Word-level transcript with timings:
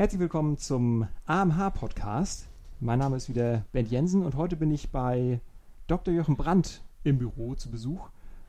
Herzlich 0.00 0.20
willkommen 0.20 0.56
zum 0.56 1.08
AMH-Podcast. 1.26 2.46
Mein 2.80 3.00
Name 3.00 3.18
ist 3.18 3.28
wieder 3.28 3.66
Ben 3.72 3.84
Jensen 3.84 4.24
und 4.24 4.34
heute 4.34 4.56
bin 4.56 4.70
ich 4.70 4.88
bei 4.88 5.40
Dr. 5.88 6.14
Jochen 6.14 6.38
Brandt 6.38 6.80
im 7.04 7.18
Büro 7.18 7.54
zu 7.54 7.70
Besuch. 7.70 8.08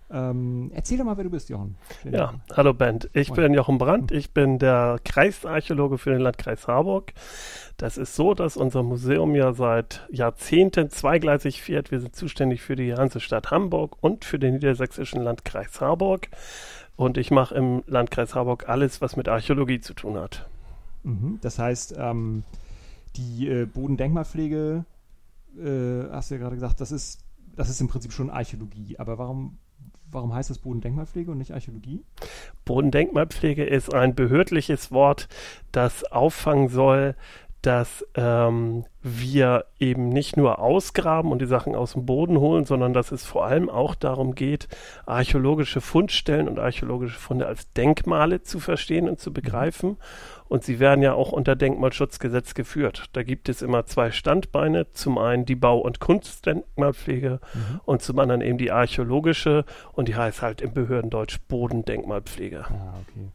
Ähm, 0.10 0.72
erzähl 0.74 0.98
doch 0.98 1.04
mal, 1.04 1.18
wer 1.18 1.26
du 1.26 1.30
bist, 1.30 1.50
Jochen. 1.50 1.76
Schön 2.02 2.14
ja, 2.14 2.36
hallo 2.56 2.74
Ben. 2.74 3.00
Ich 3.12 3.28
Moin. 3.28 3.42
bin 3.42 3.54
Jochen 3.54 3.80
Brandt. 3.80 4.14
Ich 4.14 4.32
bin 4.32 4.60
der 4.60 5.02
Kreisarchäologe 5.04 5.98
für 5.98 6.12
den 6.12 6.22
Landkreis 6.22 6.70
Harburg. 6.70 7.12
Das 7.76 7.98
ist 7.98 8.16
so, 8.16 8.34
dass 8.34 8.56
unser 8.56 8.82
Museum 8.82 9.36
ja 9.36 9.52
seit 9.52 10.08
Jahrzehnten 10.10 10.90
zweigleisig 10.90 11.62
fährt. 11.62 11.92
Wir 11.92 12.00
sind 12.00 12.16
zuständig 12.16 12.62
für 12.62 12.78
die 12.78 12.94
Hansestadt 12.94 13.52
Hamburg 13.52 13.98
und 14.00 14.24
für 14.24 14.40
den 14.40 14.54
niedersächsischen 14.54 15.22
Landkreis 15.22 15.82
Harburg. 15.82 16.30
Und 16.96 17.18
ich 17.18 17.30
mache 17.30 17.56
im 17.56 17.84
Landkreis 17.88 18.36
Harburg 18.36 18.70
alles, 18.70 19.02
was 19.02 19.18
mit 19.18 19.28
Archäologie 19.28 19.82
zu 19.82 19.94
tun 19.94 20.18
hat. 20.18 20.46
Mhm. 21.04 21.40
Das 21.42 21.60
heißt, 21.60 21.96
ähm, 21.98 22.44
die 23.16 23.48
äh, 23.48 23.66
Bodendenkmalpflege, 23.66 24.86
äh, 25.58 26.10
hast 26.12 26.32
du 26.32 26.36
ja 26.36 26.40
gerade 26.42 26.56
gesagt, 26.56 26.82
das 26.82 26.92
ist, 26.92 27.20
das 27.56 27.70
ist 27.70 27.82
im 27.82 27.88
Prinzip 27.88 28.14
schon 28.14 28.30
Archäologie. 28.30 28.98
Aber 29.00 29.18
warum, 29.18 29.58
warum 30.12 30.34
heißt 30.34 30.50
das 30.50 30.60
Bodendenkmalpflege 30.60 31.32
und 31.32 31.38
nicht 31.38 31.54
Archäologie? 31.54 32.02
Bodendenkmalpflege 32.66 33.66
ist 33.66 33.94
ein 33.94 34.16
behördliches 34.16 34.92
Wort, 34.92 35.28
das 35.72 36.04
auffangen 36.06 36.70
soll, 36.70 37.16
dass 37.62 38.06
ähm, 38.16 38.86
wir 39.04 39.66
eben 39.80 40.10
nicht 40.10 40.36
nur 40.36 40.60
ausgraben 40.60 41.32
und 41.32 41.42
die 41.42 41.48
Sachen 41.48 41.76
aus 41.76 41.94
dem 41.94 42.06
Boden 42.06 42.40
holen, 42.40 42.66
sondern 42.66 42.94
dass 42.94 43.12
es 43.12 43.26
vor 43.26 43.46
allem 43.46 43.70
auch 43.70 43.94
darum 43.94 44.34
geht, 44.34 44.68
archäologische 45.06 45.80
Fundstellen 45.80 46.48
und 46.48 46.60
archäologische 46.60 47.20
Funde 47.20 47.46
als 47.46 47.72
Denkmale 47.74 48.42
zu 48.42 48.60
verstehen 48.60 49.08
und 49.08 49.20
zu 49.20 49.30
mhm. 49.30 49.34
begreifen. 49.36 49.98
Und 50.48 50.64
sie 50.64 50.80
werden 50.80 51.02
ja 51.02 51.14
auch 51.14 51.32
unter 51.32 51.56
Denkmalschutzgesetz 51.56 52.56
geführt. 52.56 53.06
Da 53.14 53.24
gibt 53.24 53.48
es 53.48 53.62
immer 53.62 53.86
zwei 53.86 54.12
Standbeine. 54.12 54.92
Zum 54.92 55.18
einen 55.18 55.46
die 55.46 55.56
Bau- 55.56 55.80
und 55.80 56.00
Kunstdenkmalpflege 56.00 57.40
mhm. 57.54 57.80
und 57.86 58.02
zum 58.02 58.20
anderen 58.20 58.42
eben 58.42 58.58
die 58.58 58.72
archäologische. 58.72 59.66
Und 59.94 60.08
die 60.08 60.16
heißt 60.16 60.42
halt 60.42 60.62
im 60.62 60.74
Behördendeutsch 60.74 61.40
Bodendenkmalpflege. 61.48 62.66
Ah, 62.66 62.96
okay. 63.02 63.30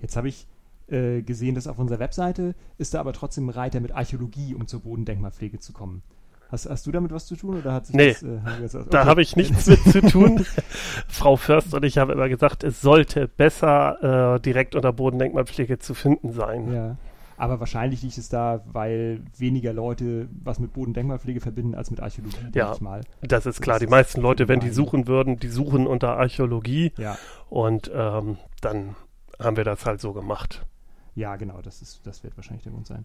Jetzt 0.00 0.16
habe 0.16 0.28
ich 0.28 0.46
äh, 0.88 1.22
gesehen, 1.22 1.54
dass 1.54 1.66
auf 1.66 1.78
unserer 1.78 1.98
Webseite 1.98 2.54
ist 2.78 2.94
da 2.94 3.00
aber 3.00 3.12
trotzdem 3.12 3.46
ein 3.46 3.50
Reiter 3.50 3.80
mit 3.80 3.92
Archäologie, 3.92 4.54
um 4.54 4.66
zur 4.66 4.80
Bodendenkmalpflege 4.80 5.58
zu 5.58 5.72
kommen. 5.72 6.02
Hast, 6.50 6.68
hast, 6.68 6.86
du 6.86 6.92
damit 6.92 7.10
was 7.10 7.26
zu 7.26 7.36
tun 7.36 7.58
oder 7.58 7.72
hat 7.72 7.86
sich 7.86 7.96
nee, 7.96 8.12
das, 8.12 8.22
äh, 8.22 8.38
das, 8.60 8.74
okay. 8.74 8.86
da 8.90 9.06
habe 9.06 9.22
ich 9.22 9.34
nichts 9.34 9.66
mit 9.66 9.82
zu 9.82 10.02
tun. 10.02 10.44
Frau 11.08 11.36
Först 11.36 11.74
und 11.74 11.84
ich 11.84 11.98
haben 11.98 12.10
immer 12.10 12.28
gesagt, 12.28 12.64
es 12.64 12.80
sollte 12.80 13.26
besser 13.26 14.36
äh, 14.36 14.40
direkt 14.40 14.74
unter 14.74 14.92
Bodendenkmalpflege 14.92 15.78
zu 15.78 15.94
finden 15.94 16.32
sein. 16.32 16.72
Ja. 16.72 16.96
Aber 17.36 17.60
wahrscheinlich 17.60 18.02
liegt 18.02 18.18
es 18.18 18.28
da, 18.28 18.62
weil 18.72 19.22
weniger 19.36 19.72
Leute 19.72 20.28
was 20.44 20.60
mit 20.60 20.72
Bodendenkmalpflege 20.72 21.40
verbinden 21.40 21.74
als 21.74 21.90
mit 21.90 22.00
Archäologie. 22.00 22.36
Ja, 22.54 22.76
das 23.22 23.46
ist 23.46 23.60
klar. 23.60 23.78
Das 23.78 23.86
die 23.86 23.90
meisten 23.90 24.20
Leute, 24.20 24.46
wenn 24.46 24.60
die 24.60 24.70
suchen 24.70 25.08
würden, 25.08 25.38
die 25.38 25.48
suchen 25.48 25.86
unter 25.86 26.16
Archäologie. 26.16 26.92
Ja. 26.96 27.18
Und 27.48 27.90
ähm, 27.92 28.36
dann 28.60 28.94
haben 29.42 29.56
wir 29.56 29.64
das 29.64 29.84
halt 29.84 30.00
so 30.00 30.12
gemacht. 30.12 30.64
Ja, 31.14 31.36
genau, 31.36 31.60
das, 31.62 31.82
ist, 31.82 32.06
das 32.06 32.24
wird 32.24 32.36
wahrscheinlich 32.36 32.64
der 32.64 32.72
Grund 32.72 32.86
sein. 32.86 33.04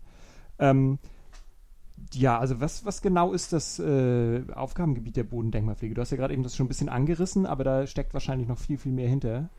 Ähm, 0.57 0.99
ja, 2.13 2.39
also 2.39 2.59
was, 2.61 2.85
was 2.85 3.01
genau 3.01 3.33
ist 3.33 3.53
das 3.53 3.79
äh, 3.79 4.43
Aufgabengebiet 4.53 5.17
der 5.17 5.23
Bodendenkmalpflege? 5.23 5.93
Du 5.93 6.01
hast 6.01 6.11
ja 6.11 6.17
gerade 6.17 6.33
eben 6.33 6.43
das 6.43 6.55
schon 6.55 6.65
ein 6.65 6.69
bisschen 6.69 6.89
angerissen, 6.89 7.45
aber 7.45 7.63
da 7.63 7.87
steckt 7.87 8.13
wahrscheinlich 8.13 8.47
noch 8.47 8.57
viel, 8.57 8.77
viel 8.77 8.91
mehr 8.91 9.09
hinter. 9.09 9.49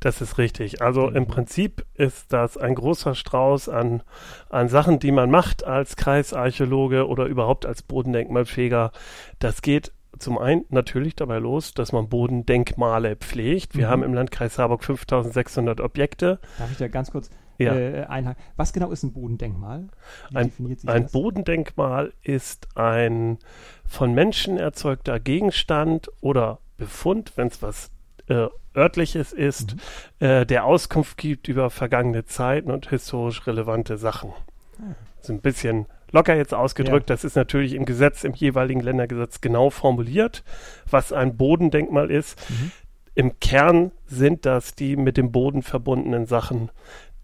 Das 0.00 0.20
ist 0.20 0.38
richtig. 0.38 0.80
Also 0.80 1.08
im 1.08 1.26
Prinzip 1.26 1.84
ist 1.94 2.32
das 2.32 2.56
ein 2.56 2.74
großer 2.74 3.14
Strauß 3.14 3.68
an, 3.68 4.02
an 4.48 4.68
Sachen, 4.68 5.00
die 5.00 5.10
man 5.10 5.30
macht 5.30 5.64
als 5.64 5.96
Kreisarchäologe 5.96 7.08
oder 7.08 7.26
überhaupt 7.26 7.66
als 7.66 7.82
Bodendenkmalpfleger. 7.82 8.92
Das 9.40 9.60
geht 9.60 9.92
zum 10.18 10.38
einen 10.38 10.64
natürlich 10.68 11.16
dabei 11.16 11.38
los, 11.38 11.74
dass 11.74 11.92
man 11.92 12.08
Bodendenkmale 12.08 13.16
pflegt. 13.16 13.76
Wir 13.76 13.86
mhm. 13.86 13.90
haben 13.90 14.02
im 14.04 14.14
Landkreis 14.14 14.58
Harburg 14.58 14.84
5600 14.84 15.80
Objekte. 15.80 16.38
Darf 16.58 16.70
ich 16.70 16.78
da 16.78 16.88
ganz 16.88 17.10
kurz 17.10 17.28
ja. 17.58 17.74
äh, 17.74 18.04
einhaken? 18.04 18.42
Was 18.56 18.72
genau 18.72 18.90
ist 18.90 19.02
ein 19.02 19.12
Bodendenkmal? 19.12 19.88
Wie 20.30 20.36
ein, 20.36 20.52
ein 20.86 21.06
Bodendenkmal 21.06 22.12
ist 22.22 22.68
ein 22.76 23.38
von 23.86 24.14
Menschen 24.14 24.56
erzeugter 24.56 25.20
Gegenstand 25.20 26.08
oder 26.20 26.58
Befund, 26.76 27.32
wenn 27.36 27.48
es 27.48 27.62
was 27.62 27.90
äh, 28.28 28.46
örtliches 28.76 29.32
ist, 29.32 29.74
mhm. 30.20 30.26
äh, 30.26 30.46
der 30.46 30.64
Auskunft 30.64 31.16
gibt 31.16 31.48
über 31.48 31.70
vergangene 31.70 32.24
Zeiten 32.24 32.70
und 32.70 32.88
historisch 32.90 33.46
relevante 33.46 33.98
Sachen. 33.98 34.30
Mhm. 34.78 34.94
So 35.20 35.32
ein 35.32 35.40
bisschen 35.40 35.86
locker 36.12 36.34
jetzt 36.34 36.54
ausgedrückt, 36.54 37.10
ja. 37.10 37.14
das 37.14 37.24
ist 37.24 37.36
natürlich 37.36 37.74
im 37.74 37.84
Gesetz, 37.84 38.24
im 38.24 38.34
jeweiligen 38.34 38.80
Ländergesetz 38.80 39.40
genau 39.40 39.70
formuliert, 39.70 40.44
was 40.88 41.12
ein 41.12 41.36
Bodendenkmal 41.36 42.10
ist. 42.10 42.38
Mhm. 42.48 42.70
Im 43.14 43.40
Kern 43.40 43.90
sind 44.06 44.46
das 44.46 44.76
die 44.76 44.96
mit 44.96 45.16
dem 45.16 45.32
Boden 45.32 45.62
verbundenen 45.62 46.26
Sachen, 46.26 46.70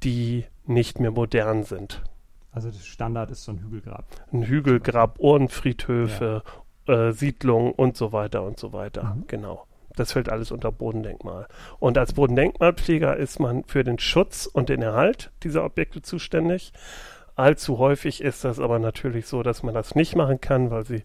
die 0.05 0.45
nicht 0.67 1.01
mehr 1.01 1.11
modern 1.11 1.65
sind. 1.65 2.03
Also 2.53 2.69
das 2.69 2.87
Standard 2.87 3.31
ist 3.31 3.45
so 3.45 3.53
ein 3.53 3.59
Hügelgrab. 3.59 4.07
Ein 4.33 4.45
Hügelgrab, 4.47 5.19
Urnenfriedhöfe, 5.19 6.43
ja. 6.87 7.09
äh, 7.09 7.13
Siedlungen 7.13 7.73
und 7.73 7.97
so 7.97 8.13
weiter 8.13 8.45
und 8.45 8.59
so 8.61 8.73
weiter. 8.73 9.15
Mhm. 9.17 9.25
Genau. 9.27 9.67
Das 9.97 10.13
fällt 10.13 10.29
alles 10.29 10.51
unter 10.51 10.73
Bodendenkmal. 10.73 11.47
Und 11.79 11.99
als 11.99 12.15
Bodendenkmalpfleger 12.15 13.17
ist 13.17 13.39
man 13.39 13.65
für 13.65 13.85
den 13.85 13.99
Schutz 13.99 14.47
und 14.47 14.69
den 14.69 14.83
Erhalt 14.83 15.31
dieser 15.43 15.65
Objekte 15.65 16.03
zuständig. 16.03 16.73
Allzu 17.37 17.78
häufig 17.78 18.21
ist 18.21 18.45
das 18.45 18.61
aber 18.61 18.78
natürlich 18.78 19.27
so, 19.27 19.43
dass 19.43 19.62
man 19.62 19.75
das 19.75 19.95
nicht 19.95 20.15
machen 20.15 20.41
kann, 20.41 20.71
weil 20.71 20.84
sie 20.84 21.03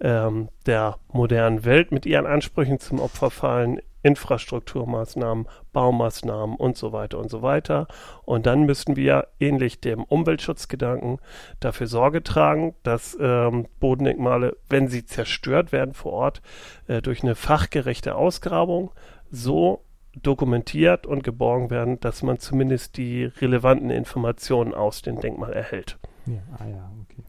ähm, 0.00 0.48
der 0.66 0.98
modernen 1.12 1.64
Welt 1.64 1.92
mit 1.92 2.06
ihren 2.06 2.26
Ansprüchen 2.26 2.78
zum 2.80 3.00
Opfer 3.00 3.30
fallen. 3.30 3.80
Infrastrukturmaßnahmen, 4.02 5.46
Baumaßnahmen 5.72 6.56
und 6.56 6.76
so 6.76 6.92
weiter 6.92 7.18
und 7.18 7.30
so 7.30 7.42
weiter. 7.42 7.88
Und 8.24 8.46
dann 8.46 8.62
müssten 8.62 8.96
wir 8.96 9.28
ähnlich 9.40 9.80
dem 9.80 10.04
Umweltschutzgedanken 10.04 11.18
dafür 11.60 11.88
Sorge 11.88 12.22
tragen, 12.22 12.74
dass 12.84 13.18
ähm, 13.20 13.66
Bodendenkmale, 13.80 14.56
wenn 14.68 14.88
sie 14.88 15.04
zerstört 15.04 15.72
werden 15.72 15.94
vor 15.94 16.12
Ort, 16.12 16.42
äh, 16.86 17.02
durch 17.02 17.22
eine 17.22 17.34
fachgerechte 17.34 18.14
Ausgrabung 18.14 18.92
so 19.30 19.84
dokumentiert 20.22 21.06
und 21.06 21.22
geborgen 21.22 21.70
werden, 21.70 22.00
dass 22.00 22.22
man 22.22 22.38
zumindest 22.38 22.96
die 22.96 23.24
relevanten 23.24 23.90
Informationen 23.90 24.74
aus 24.74 25.02
dem 25.02 25.20
Denkmal 25.20 25.52
erhält. 25.52 25.98
Ja, 26.26 26.42
ah 26.58 26.66
ja, 26.66 26.92
okay. 27.02 27.22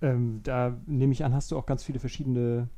Ähm, 0.00 0.40
da 0.42 0.76
nehme 0.86 1.12
ich 1.12 1.24
an, 1.24 1.34
hast 1.34 1.50
du 1.50 1.58
auch 1.58 1.66
ganz 1.66 1.84
viele 1.84 1.98
verschiedene, 1.98 2.68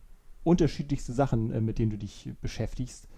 unterschiedlichste 0.43 1.13
Sachen, 1.13 1.53
äh, 1.53 1.61
mit 1.61 1.79
denen 1.79 1.91
du 1.91 1.99
dich 1.99 2.33
beschäftigst, 2.41 3.09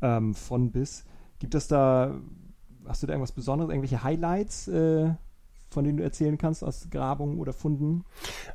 ähm, 0.00 0.34
von 0.34 0.70
bis. 0.70 1.04
Gibt 1.38 1.54
es 1.54 1.68
da, 1.68 2.14
hast 2.86 3.02
du 3.02 3.06
da 3.06 3.12
irgendwas 3.12 3.32
Besonderes, 3.32 3.70
irgendwelche 3.70 4.02
Highlights, 4.02 4.68
äh, 4.68 5.10
von 5.72 5.84
denen 5.84 5.98
du 5.98 6.04
erzählen 6.04 6.38
kannst 6.38 6.62
aus 6.62 6.88
Grabungen 6.90 7.38
oder 7.38 7.52
Funden? 7.52 8.04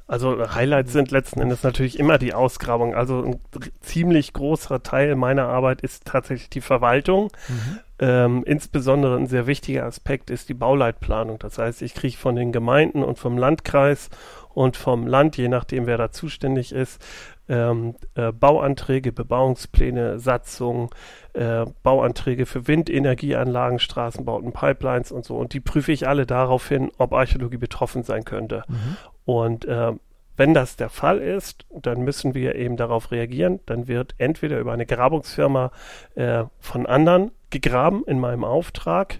Also 0.08 0.54
Highlights 0.54 0.94
sind 0.94 1.12
letzten 1.12 1.42
Endes 1.42 1.64
natürlich 1.64 2.00
immer 2.00 2.18
die 2.18 2.34
Ausgrabung. 2.34 2.96
Also 2.96 3.24
ein 3.24 3.40
ziemlich 3.82 4.34
großer 4.34 4.84
Teil 4.84 5.16
meiner 5.16 5.48
Arbeit 5.48 5.82
ist 5.82 6.06
tatsächlich 6.06 6.50
die 6.50 6.62
Verwaltung. 6.62 7.32
Mhm. 7.48 7.80
Ähm, 8.00 8.44
insbesondere 8.46 9.18
ein 9.18 9.28
sehr 9.28 9.48
wichtiger 9.48 9.86
Aspekt 9.86 10.30
ist 10.30 10.50
die 10.50 10.54
Bauleitplanung. 10.54 11.40
Das 11.40 11.58
heißt, 11.58 11.82
ich 11.82 11.96
kriege 11.96 12.16
von 12.16 12.36
den 12.36 12.52
Gemeinden 12.52 13.04
und 13.04 13.18
vom 13.18 13.38
Landkreis 13.38 14.10
und 14.54 14.78
vom 14.78 15.08
Land, 15.08 15.38
je 15.38 15.48
nachdem 15.48 15.88
wer 15.88 15.98
da 15.98 16.12
zuständig 16.12 16.72
ist, 16.72 17.04
ähm, 17.50 17.96
äh, 18.16 18.32
Bauanträge, 18.32 19.12
Bebauungspläne, 19.12 20.20
Satzungen, 20.20 20.90
äh, 21.34 21.66
Bauanträge 21.84 22.46
für 22.46 22.68
Windenergieanlagen, 22.68 23.80
Straßenbauten, 23.80 24.52
Pipelines 24.52 25.12
und 25.12 25.26
so. 25.26 25.36
Und 25.38 25.54
die 25.54 25.60
prüfe 25.60 25.92
ich 25.92 26.08
alle 26.08 26.26
darauf 26.26 26.68
hin, 26.68 26.92
ob 26.98 27.14
Archäologie 27.14 27.58
betroffen 27.58 28.04
sein 28.04 28.26
könnte. 28.26 28.64
Mhm. 28.68 28.98
Und 29.26 29.66
äh, 29.66 29.94
wenn 30.36 30.54
das 30.54 30.76
der 30.76 30.90
Fall 30.90 31.18
ist, 31.18 31.66
dann 31.72 32.02
müssen 32.02 32.36
wir 32.36 32.56
eben 32.56 32.78
darauf 32.78 33.12
reagieren. 33.12 33.60
Dann 33.66 33.88
wird 33.88 34.14
entweder 34.20 34.60
über 34.60 34.72
eine 34.72 34.86
Grabungsfirma 34.86 35.72
äh, 36.16 36.44
von 36.60 36.86
anderen 36.86 37.32
gegraben 37.50 38.04
in 38.06 38.20
meinem 38.20 38.44
Auftrag 38.44 39.20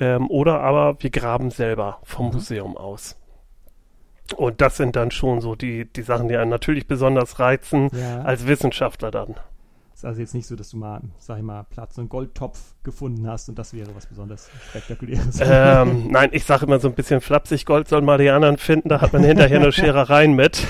ähm, 0.00 0.30
oder 0.30 0.60
aber 0.60 1.02
wir 1.02 1.10
graben 1.10 1.50
selber 1.50 1.98
vom 2.04 2.26
mhm. 2.26 2.32
Museum 2.32 2.76
aus. 2.76 3.16
Und 4.34 4.60
das 4.60 4.76
sind 4.76 4.96
dann 4.96 5.10
schon 5.10 5.40
so 5.40 5.54
die, 5.54 5.84
die 5.84 6.02
Sachen, 6.02 6.28
die 6.28 6.36
einen 6.36 6.50
natürlich 6.50 6.86
besonders 6.86 7.38
reizen, 7.38 7.90
ja. 7.92 8.22
als 8.22 8.46
Wissenschaftler 8.46 9.10
dann. 9.10 9.36
Ist 9.96 10.04
also 10.04 10.20
jetzt 10.20 10.34
nicht 10.34 10.46
so, 10.46 10.56
dass 10.56 10.68
du 10.68 10.76
mal, 10.76 11.00
sag 11.18 11.38
ich 11.38 11.42
mal, 11.42 11.64
Platz 11.70 11.96
und 11.96 12.10
Goldtopf 12.10 12.74
gefunden 12.82 13.26
hast 13.26 13.48
und 13.48 13.58
das 13.58 13.72
wäre 13.72 13.94
was 13.96 14.04
besonders 14.04 14.50
Spektakuläres. 14.68 15.40
Ähm, 15.42 16.08
nein, 16.10 16.28
ich 16.32 16.44
sage 16.44 16.66
immer 16.66 16.78
so 16.78 16.88
ein 16.88 16.94
bisschen 16.94 17.22
flapsig, 17.22 17.64
Gold 17.64 17.88
sollen 17.88 18.04
mal 18.04 18.18
die 18.18 18.28
anderen 18.28 18.58
finden, 18.58 18.90
da 18.90 19.00
hat 19.00 19.14
man 19.14 19.24
hinterher 19.24 19.58
nur 19.58 19.72
Scherereien 19.72 20.34
mit. 20.34 20.62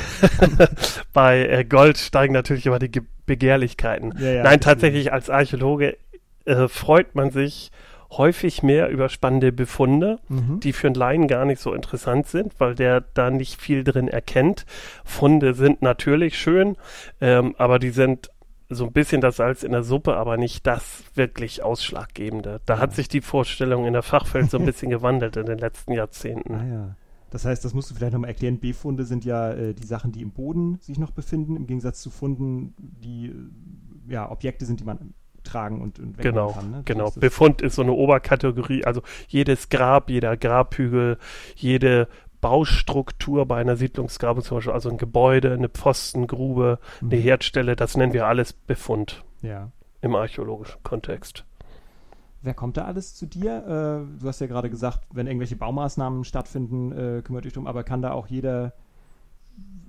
Bei 1.12 1.44
äh, 1.44 1.64
Gold 1.64 1.99
steigen 1.99 2.35
natürlich 2.35 2.67
immer 2.67 2.79
die 2.79 2.91
Ge 2.91 3.02
Begehrlichkeiten. 3.26 4.14
Ja, 4.20 4.31
ja, 4.31 4.43
nein, 4.44 4.61
tatsächlich 4.61 5.12
als 5.12 5.29
Archäologe 5.29 5.97
äh, 6.44 6.69
freut 6.69 7.17
man 7.17 7.32
sich 7.32 7.73
häufig 8.11 8.62
mehr 8.62 8.88
über 8.88 9.08
spannende 9.08 9.53
Befunde, 9.53 10.19
mhm. 10.29 10.61
die 10.61 10.73
für 10.73 10.88
einen 10.88 10.94
Laien 10.94 11.29
gar 11.29 11.44
nicht 11.44 11.61
so 11.61 11.73
interessant 11.73 12.26
sind, 12.26 12.58
weil 12.58 12.75
der 12.75 13.03
da 13.14 13.31
nicht 13.31 13.61
viel 13.61 13.85
drin 13.85 14.08
erkennt. 14.08 14.67
Funde 15.05 15.55
sind 15.55 15.82
natürlich 15.82 16.38
schön, 16.38 16.76
ähm, 17.20 17.55
aber 17.58 17.79
die 17.79 17.91
sind 17.91 18.31
so 18.69 18.87
ein 18.87 18.93
bisschen 18.93 19.20
das 19.20 19.37
Salz 19.37 19.62
in 19.62 19.73
der 19.73 19.82
Suppe, 19.82 20.17
aber 20.17 20.37
nicht 20.37 20.67
das 20.67 21.05
wirklich 21.14 21.62
Ausschlaggebende. 21.62 22.61
Da 22.67 22.75
ja. 22.75 22.81
hat 22.81 22.94
sich 22.94 23.08
die 23.08 23.20
Vorstellung 23.20 23.87
in 23.87 23.93
der 23.93 24.03
Fachwelt 24.03 24.50
so 24.50 24.59
ein 24.59 24.64
bisschen 24.67 24.91
gewandelt 24.91 25.37
in 25.37 25.47
den 25.47 25.59
letzten 25.59 25.93
Jahrzehnten. 25.93 26.55
Ah 26.55 26.67
ja. 26.67 26.97
Das 27.31 27.44
heißt, 27.44 27.64
das 27.64 27.75
musst 27.75 27.91
du 27.91 27.94
vielleicht 27.94 28.12
nochmal 28.12 28.31
erklären. 28.31 28.59
B-Funde 28.59 29.05
sind 29.05 29.25
ja 29.25 29.52
äh, 29.52 29.75
die 29.75 29.87
Sachen, 29.87 30.12
die 30.12 30.23
im 30.23 30.31
Boden 30.31 30.79
sich 30.81 30.99
noch 30.99 31.11
befinden, 31.11 31.56
im 31.56 31.67
Gegensatz 31.67 32.00
zu 32.00 32.11
Funden, 32.11 32.75
die 32.79 33.26
äh, 33.26 34.12
ja 34.12 34.31
Objekte 34.31 34.64
sind, 34.64 34.81
die 34.81 34.85
man 34.85 35.14
tragen 35.46 35.81
und, 35.81 35.98
und 35.98 36.19
genau, 36.19 36.52
kann. 36.52 36.70
Ne? 36.70 36.82
Genau, 36.84 37.10
Befund 37.16 37.62
ist 37.62 37.76
so 37.76 37.82
eine 37.82 37.93
Oberkategorie, 37.93 38.84
also 38.84 39.02
jedes 39.28 39.69
Grab, 39.69 40.10
jeder 40.10 40.37
Grabhügel, 40.37 41.19
jede 41.54 42.08
Baustruktur 42.40 43.46
bei 43.46 43.56
einer 43.56 43.76
Siedlungsgrabung 43.76 44.43
zum 44.43 44.58
Beispiel, 44.58 44.72
also 44.72 44.90
ein 44.90 44.98
Gebäude, 44.98 45.52
eine 45.52 45.69
Pfostengrube, 45.69 46.78
mhm. 47.00 47.10
eine 47.10 47.20
Herdstelle, 47.20 47.76
das 47.76 47.96
nennen 47.96 48.12
wir 48.12 48.26
alles 48.26 48.52
Befund 48.52 49.25
ja. 49.43 49.70
im 50.00 50.14
archäologischen 50.14 50.82
Kontext. 50.82 51.44
Wer 52.42 52.54
kommt 52.54 52.76
da 52.76 52.84
alles 52.84 53.16
zu 53.16 53.26
dir? 53.26 54.06
Äh, 54.16 54.20
du 54.20 54.28
hast 54.28 54.40
ja 54.40 54.46
gerade 54.46 54.70
gesagt, 54.70 55.00
wenn 55.12 55.26
irgendwelche 55.26 55.56
Baumaßnahmen 55.56 56.22
stattfinden, 56.22 56.92
äh, 56.92 57.22
kümmert 57.22 57.44
dich 57.44 57.52
drum, 57.52 57.66
aber 57.66 57.82
kann 57.82 58.02
da 58.02 58.12
auch 58.12 58.28
jeder, 58.28 58.75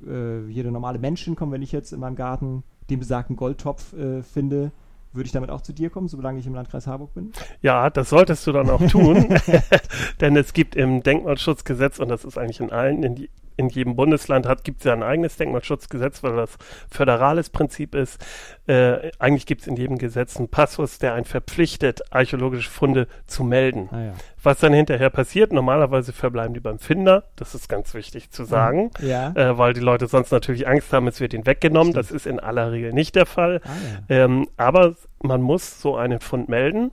äh, 0.08 0.48
jeder 0.48 0.72
normale 0.72 0.98
Mensch 0.98 1.24
hinkommen, 1.24 1.54
wenn 1.54 1.62
ich 1.62 1.72
jetzt 1.72 1.94
in 1.94 2.00
meinem 2.00 2.16
Garten 2.16 2.64
den 2.90 2.98
besagten 2.98 3.36
Goldtopf 3.36 3.94
äh, 3.94 4.24
finde? 4.24 4.72
Würde 5.18 5.26
ich 5.26 5.34
damit 5.34 5.50
auch 5.50 5.62
zu 5.62 5.74
dir 5.74 5.90
kommen, 5.90 6.08
solange 6.08 6.40
ich 6.40 6.46
im 6.46 6.54
Landkreis 6.54 6.86
Harburg 6.86 7.16
bin? 7.16 7.32
Ja, 7.64 7.90
das 7.90 8.10
solltest 8.10 8.46
du 8.46 8.52
dann 8.52 8.70
auch 8.70 8.86
tun. 8.88 9.28
Denn 10.22 10.38
es 10.38 10.54
gibt 10.54 10.76
im 10.76 11.02
Denkmalschutzgesetz, 11.02 11.98
und 11.98 12.10
das 12.10 12.24
ist 12.24 12.38
eigentlich 12.38 12.60
in 12.60 12.72
allen, 12.72 13.02
in, 13.02 13.16
die, 13.16 13.30
in 13.58 13.70
jedem 13.70 13.96
Bundesland 13.96 14.46
hat, 14.48 14.64
gibt 14.64 14.80
es 14.80 14.86
ja 14.86 14.94
ein 14.94 15.04
eigenes 15.04 15.36
Denkmalschutzgesetz, 15.36 16.24
weil 16.24 16.36
das 16.36 16.58
föderales 16.90 17.50
Prinzip 17.50 17.96
ist. 17.96 18.24
Äh, 18.68 19.12
eigentlich 19.20 19.46
gibt 19.46 19.62
es 19.62 19.68
in 19.68 19.76
jedem 19.76 19.98
Gesetz 19.98 20.38
einen 20.38 20.48
Passus, 20.48 21.00
der 21.00 21.14
einen 21.14 21.26
verpflichtet, 21.26 22.14
archäologische 22.14 22.70
Funde 22.70 23.08
zu 23.26 23.44
melden. 23.44 23.90
Ah, 23.92 24.02
ja. 24.02 24.14
Was 24.44 24.60
dann 24.60 24.74
hinterher 24.74 25.10
passiert, 25.10 25.52
normalerweise 25.52 26.14
verbleiben 26.14 26.54
die 26.54 26.60
beim 26.60 26.80
Finder, 26.80 27.24
das 27.36 27.56
ist 27.56 27.68
ganz 27.68 27.94
wichtig 27.94 28.32
zu 28.32 28.46
sagen, 28.46 28.92
ja. 29.02 29.32
äh, 29.36 29.58
weil 29.58 29.74
die 29.74 29.82
Leute 29.82 30.08
sonst 30.08 30.32
natürlich 30.32 30.68
Angst 30.68 30.94
haben, 30.94 31.08
es 31.08 31.20
wird 31.20 31.34
ihnen 31.34 31.46
weggenommen. 31.46 31.94
Stimmt. 31.94 32.06
Das 32.06 32.12
ist 32.12 32.28
in 32.28 32.40
aller 32.40 32.72
Regel 32.72 32.94
nicht 32.94 33.16
der 33.16 33.26
Fall. 33.26 33.62
Ah, 33.64 33.70
ja. 34.10 34.26
ähm, 34.26 34.48
aber 34.56 34.96
man 35.22 35.42
muss 35.42 35.82
so 35.82 35.96
einen 35.98 36.20
Fund 36.20 36.48
melden. 36.48 36.92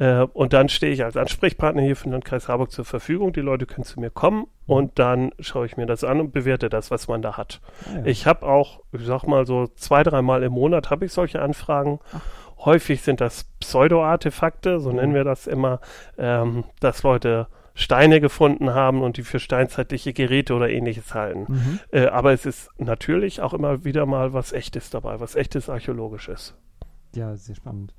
Äh, 0.00 0.22
und 0.32 0.54
dann 0.54 0.68
stehe 0.68 0.92
ich 0.92 1.04
als 1.04 1.16
Ansprechpartner 1.16 1.82
hier 1.82 1.94
für 1.94 2.04
den 2.04 2.12
Landkreis 2.12 2.48
Harburg 2.48 2.72
zur 2.72 2.84
Verfügung. 2.84 3.32
Die 3.32 3.40
Leute 3.40 3.66
können 3.66 3.84
zu 3.84 4.00
mir 4.00 4.10
kommen 4.10 4.46
und 4.66 4.98
dann 4.98 5.30
schaue 5.38 5.66
ich 5.66 5.76
mir 5.76 5.86
das 5.86 6.02
an 6.02 6.20
und 6.20 6.32
bewerte 6.32 6.70
das, 6.70 6.90
was 6.90 7.06
man 7.06 7.20
da 7.20 7.36
hat. 7.36 7.60
Ah, 7.84 7.98
ja. 7.98 8.06
Ich 8.06 8.26
habe 8.26 8.46
auch, 8.46 8.80
ich 8.92 9.04
sag 9.04 9.24
mal 9.24 9.46
so 9.46 9.68
zwei, 9.76 10.02
dreimal 10.02 10.42
im 10.42 10.52
Monat 10.52 10.90
habe 10.90 11.04
ich 11.04 11.12
solche 11.12 11.42
Anfragen. 11.42 12.00
Ach. 12.12 12.20
Häufig 12.64 13.02
sind 13.02 13.20
das 13.20 13.44
Pseudo-Artefakte, 13.60 14.80
so 14.80 14.90
mhm. 14.90 14.96
nennen 14.96 15.14
wir 15.14 15.24
das 15.24 15.46
immer, 15.46 15.80
ähm, 16.18 16.64
dass 16.80 17.02
Leute 17.02 17.46
Steine 17.74 18.20
gefunden 18.20 18.74
haben 18.74 19.02
und 19.02 19.16
die 19.16 19.22
für 19.22 19.38
steinzeitliche 19.38 20.12
Geräte 20.12 20.54
oder 20.54 20.68
ähnliches 20.68 21.14
halten. 21.14 21.46
Mhm. 21.48 21.80
Äh, 21.92 22.06
aber 22.06 22.32
es 22.32 22.46
ist 22.46 22.68
natürlich 22.78 23.42
auch 23.42 23.52
immer 23.54 23.84
wieder 23.84 24.06
mal 24.06 24.32
was 24.32 24.52
Echtes 24.52 24.90
dabei, 24.90 25.20
was 25.20 25.34
Echtes 25.34 25.68
Archäologisches. 25.68 26.54
Ja, 27.14 27.36
sehr 27.36 27.54
spannend. 27.54 27.94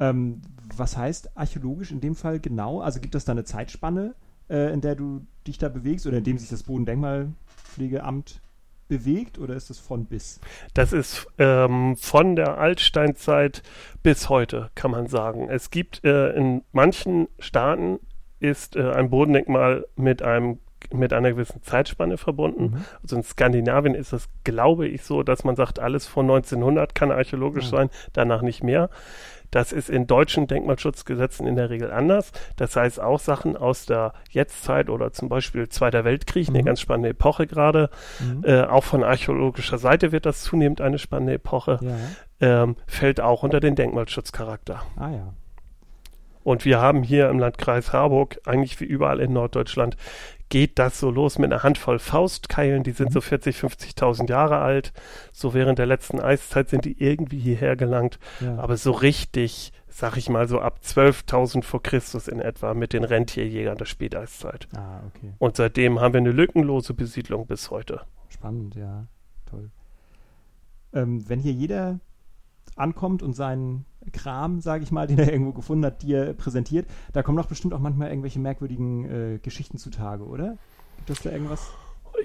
Ähm, 0.00 0.42
was 0.76 0.96
heißt 0.96 1.36
archäologisch 1.36 1.90
in 1.90 2.00
dem 2.00 2.14
Fall 2.14 2.40
genau? 2.40 2.80
Also 2.80 3.00
gibt 3.00 3.14
es 3.14 3.24
da 3.24 3.32
eine 3.32 3.44
Zeitspanne, 3.44 4.14
äh, 4.48 4.72
in 4.72 4.80
der 4.80 4.94
du 4.94 5.26
dich 5.46 5.58
da 5.58 5.68
bewegst 5.68 6.06
oder 6.06 6.18
in 6.18 6.24
dem 6.24 6.38
sich 6.38 6.48
das 6.48 6.62
Bodendenkmalpflegeamt 6.62 8.40
bewegt 8.88 9.38
oder 9.38 9.54
ist 9.54 9.70
das 9.70 9.78
von 9.78 10.04
bis? 10.06 10.40
Das 10.74 10.92
ist 10.92 11.26
ähm, 11.38 11.96
von 11.96 12.36
der 12.36 12.58
Altsteinzeit 12.58 13.62
bis 14.02 14.28
heute, 14.28 14.70
kann 14.74 14.90
man 14.90 15.06
sagen. 15.06 15.48
Es 15.48 15.70
gibt 15.70 16.04
äh, 16.04 16.32
in 16.32 16.62
manchen 16.72 17.28
Staaten 17.38 18.00
ist 18.40 18.76
äh, 18.76 18.90
ein 18.92 19.10
Bodendenkmal 19.10 19.86
mit 19.96 20.22
einem 20.22 20.58
mit 20.92 21.12
einer 21.12 21.30
gewissen 21.30 21.62
Zeitspanne 21.62 22.16
verbunden. 22.16 22.62
Mhm. 22.62 22.84
Also 23.02 23.16
in 23.16 23.22
Skandinavien 23.22 23.94
ist 23.94 24.12
es, 24.12 24.28
glaube 24.44 24.88
ich, 24.88 25.02
so, 25.02 25.22
dass 25.22 25.44
man 25.44 25.54
sagt, 25.54 25.78
alles 25.78 26.06
von 26.06 26.24
1900 26.24 26.94
kann 26.94 27.12
archäologisch 27.12 27.64
ja. 27.64 27.70
sein, 27.70 27.90
danach 28.14 28.40
nicht 28.40 28.64
mehr. 28.64 28.88
Das 29.50 29.72
ist 29.72 29.90
in 29.90 30.06
deutschen 30.06 30.46
Denkmalschutzgesetzen 30.46 31.46
in 31.46 31.56
der 31.56 31.70
Regel 31.70 31.90
anders. 31.90 32.32
Das 32.56 32.76
heißt 32.76 33.00
auch 33.00 33.18
Sachen 33.18 33.56
aus 33.56 33.86
der 33.86 34.12
Jetztzeit 34.30 34.88
oder 34.90 35.12
zum 35.12 35.28
Beispiel 35.28 35.68
Zweiter 35.68 36.04
Weltkrieg, 36.04 36.48
mhm. 36.48 36.56
eine 36.56 36.64
ganz 36.64 36.80
spannende 36.80 37.10
Epoche 37.10 37.46
gerade. 37.46 37.90
Mhm. 38.20 38.44
Äh, 38.44 38.62
auch 38.62 38.84
von 38.84 39.02
archäologischer 39.02 39.78
Seite 39.78 40.12
wird 40.12 40.26
das 40.26 40.42
zunehmend 40.42 40.80
eine 40.80 40.98
spannende 40.98 41.34
Epoche. 41.34 41.78
Ja. 41.82 42.62
Ähm, 42.62 42.76
fällt 42.86 43.20
auch 43.20 43.42
unter 43.42 43.60
den 43.60 43.74
Denkmalschutzcharakter. 43.74 44.82
Ah 44.96 45.10
ja. 45.10 45.34
Und 46.42 46.64
wir 46.64 46.80
haben 46.80 47.02
hier 47.02 47.28
im 47.28 47.38
Landkreis 47.38 47.92
Harburg, 47.92 48.40
eigentlich 48.46 48.80
wie 48.80 48.84
überall 48.84 49.20
in 49.20 49.32
Norddeutschland, 49.32 49.96
geht 50.50 50.78
das 50.78 51.00
so 51.00 51.10
los 51.10 51.38
mit 51.38 51.50
einer 51.50 51.62
Handvoll 51.62 51.98
Faustkeilen, 51.98 52.82
die 52.82 52.90
sind 52.90 53.08
mhm. 53.10 53.14
so 53.14 53.20
40, 53.22 53.56
50.000 53.56 54.28
Jahre 54.28 54.58
alt. 54.58 54.92
So 55.32 55.54
während 55.54 55.78
der 55.78 55.86
letzten 55.86 56.20
Eiszeit 56.20 56.68
sind 56.68 56.84
die 56.84 57.00
irgendwie 57.02 57.38
hierher 57.38 57.76
gelangt. 57.76 58.18
Ja. 58.40 58.58
Aber 58.58 58.76
so 58.76 58.90
richtig, 58.90 59.72
sag 59.88 60.16
ich 60.16 60.28
mal, 60.28 60.48
so 60.48 60.60
ab 60.60 60.80
12.000 60.84 61.62
vor 61.62 61.82
Christus 61.82 62.28
in 62.28 62.40
etwa 62.40 62.74
mit 62.74 62.92
den 62.92 63.04
Rentierjägern 63.04 63.78
der 63.78 63.86
Späteiszeit. 63.86 64.68
Ah, 64.76 65.00
okay. 65.08 65.32
Und 65.38 65.56
seitdem 65.56 66.00
haben 66.00 66.12
wir 66.12 66.20
eine 66.20 66.32
lückenlose 66.32 66.94
Besiedlung 66.94 67.46
bis 67.46 67.70
heute. 67.70 68.02
Spannend, 68.28 68.74
ja. 68.74 69.06
Toll. 69.48 69.70
Ähm, 70.92 71.28
wenn 71.28 71.38
hier 71.38 71.52
jeder 71.52 72.00
ankommt 72.74 73.22
und 73.22 73.34
seinen 73.34 73.86
Kram, 74.12 74.60
sage 74.60 74.82
ich 74.82 74.90
mal, 74.90 75.06
den 75.06 75.18
er 75.18 75.32
irgendwo 75.32 75.52
gefunden 75.52 75.84
hat, 75.84 76.02
dir 76.02 76.34
präsentiert. 76.34 76.86
Da 77.12 77.22
kommen 77.22 77.36
doch 77.36 77.46
bestimmt 77.46 77.74
auch 77.74 77.80
manchmal 77.80 78.08
irgendwelche 78.08 78.38
merkwürdigen 78.38 79.04
äh, 79.04 79.38
Geschichten 79.38 79.78
zutage, 79.78 80.24
oder? 80.24 80.56
Gibt 81.06 81.10
es 81.10 81.22
da 81.22 81.30
irgendwas? 81.30 81.70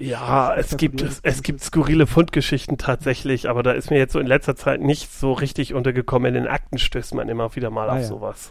Ja, 0.00 0.54
es 0.54 0.76
gibt, 0.76 1.00
es, 1.00 1.20
es 1.22 1.42
gibt 1.42 1.62
skurrile 1.62 2.06
Fundgeschichten 2.06 2.76
tatsächlich, 2.76 3.48
aber 3.48 3.62
da 3.62 3.72
ist 3.72 3.90
mir 3.90 3.98
jetzt 3.98 4.12
so 4.12 4.20
in 4.20 4.26
letzter 4.26 4.56
Zeit 4.56 4.80
nicht 4.80 5.12
so 5.12 5.32
richtig 5.32 5.74
untergekommen. 5.74 6.34
In 6.34 6.42
den 6.42 6.50
Akten 6.50 6.78
stößt 6.78 7.14
man 7.14 7.28
immer 7.28 7.54
wieder 7.56 7.70
mal 7.70 7.88
ah, 7.88 7.94
auf 7.94 8.00
ja. 8.00 8.04
sowas. 8.04 8.50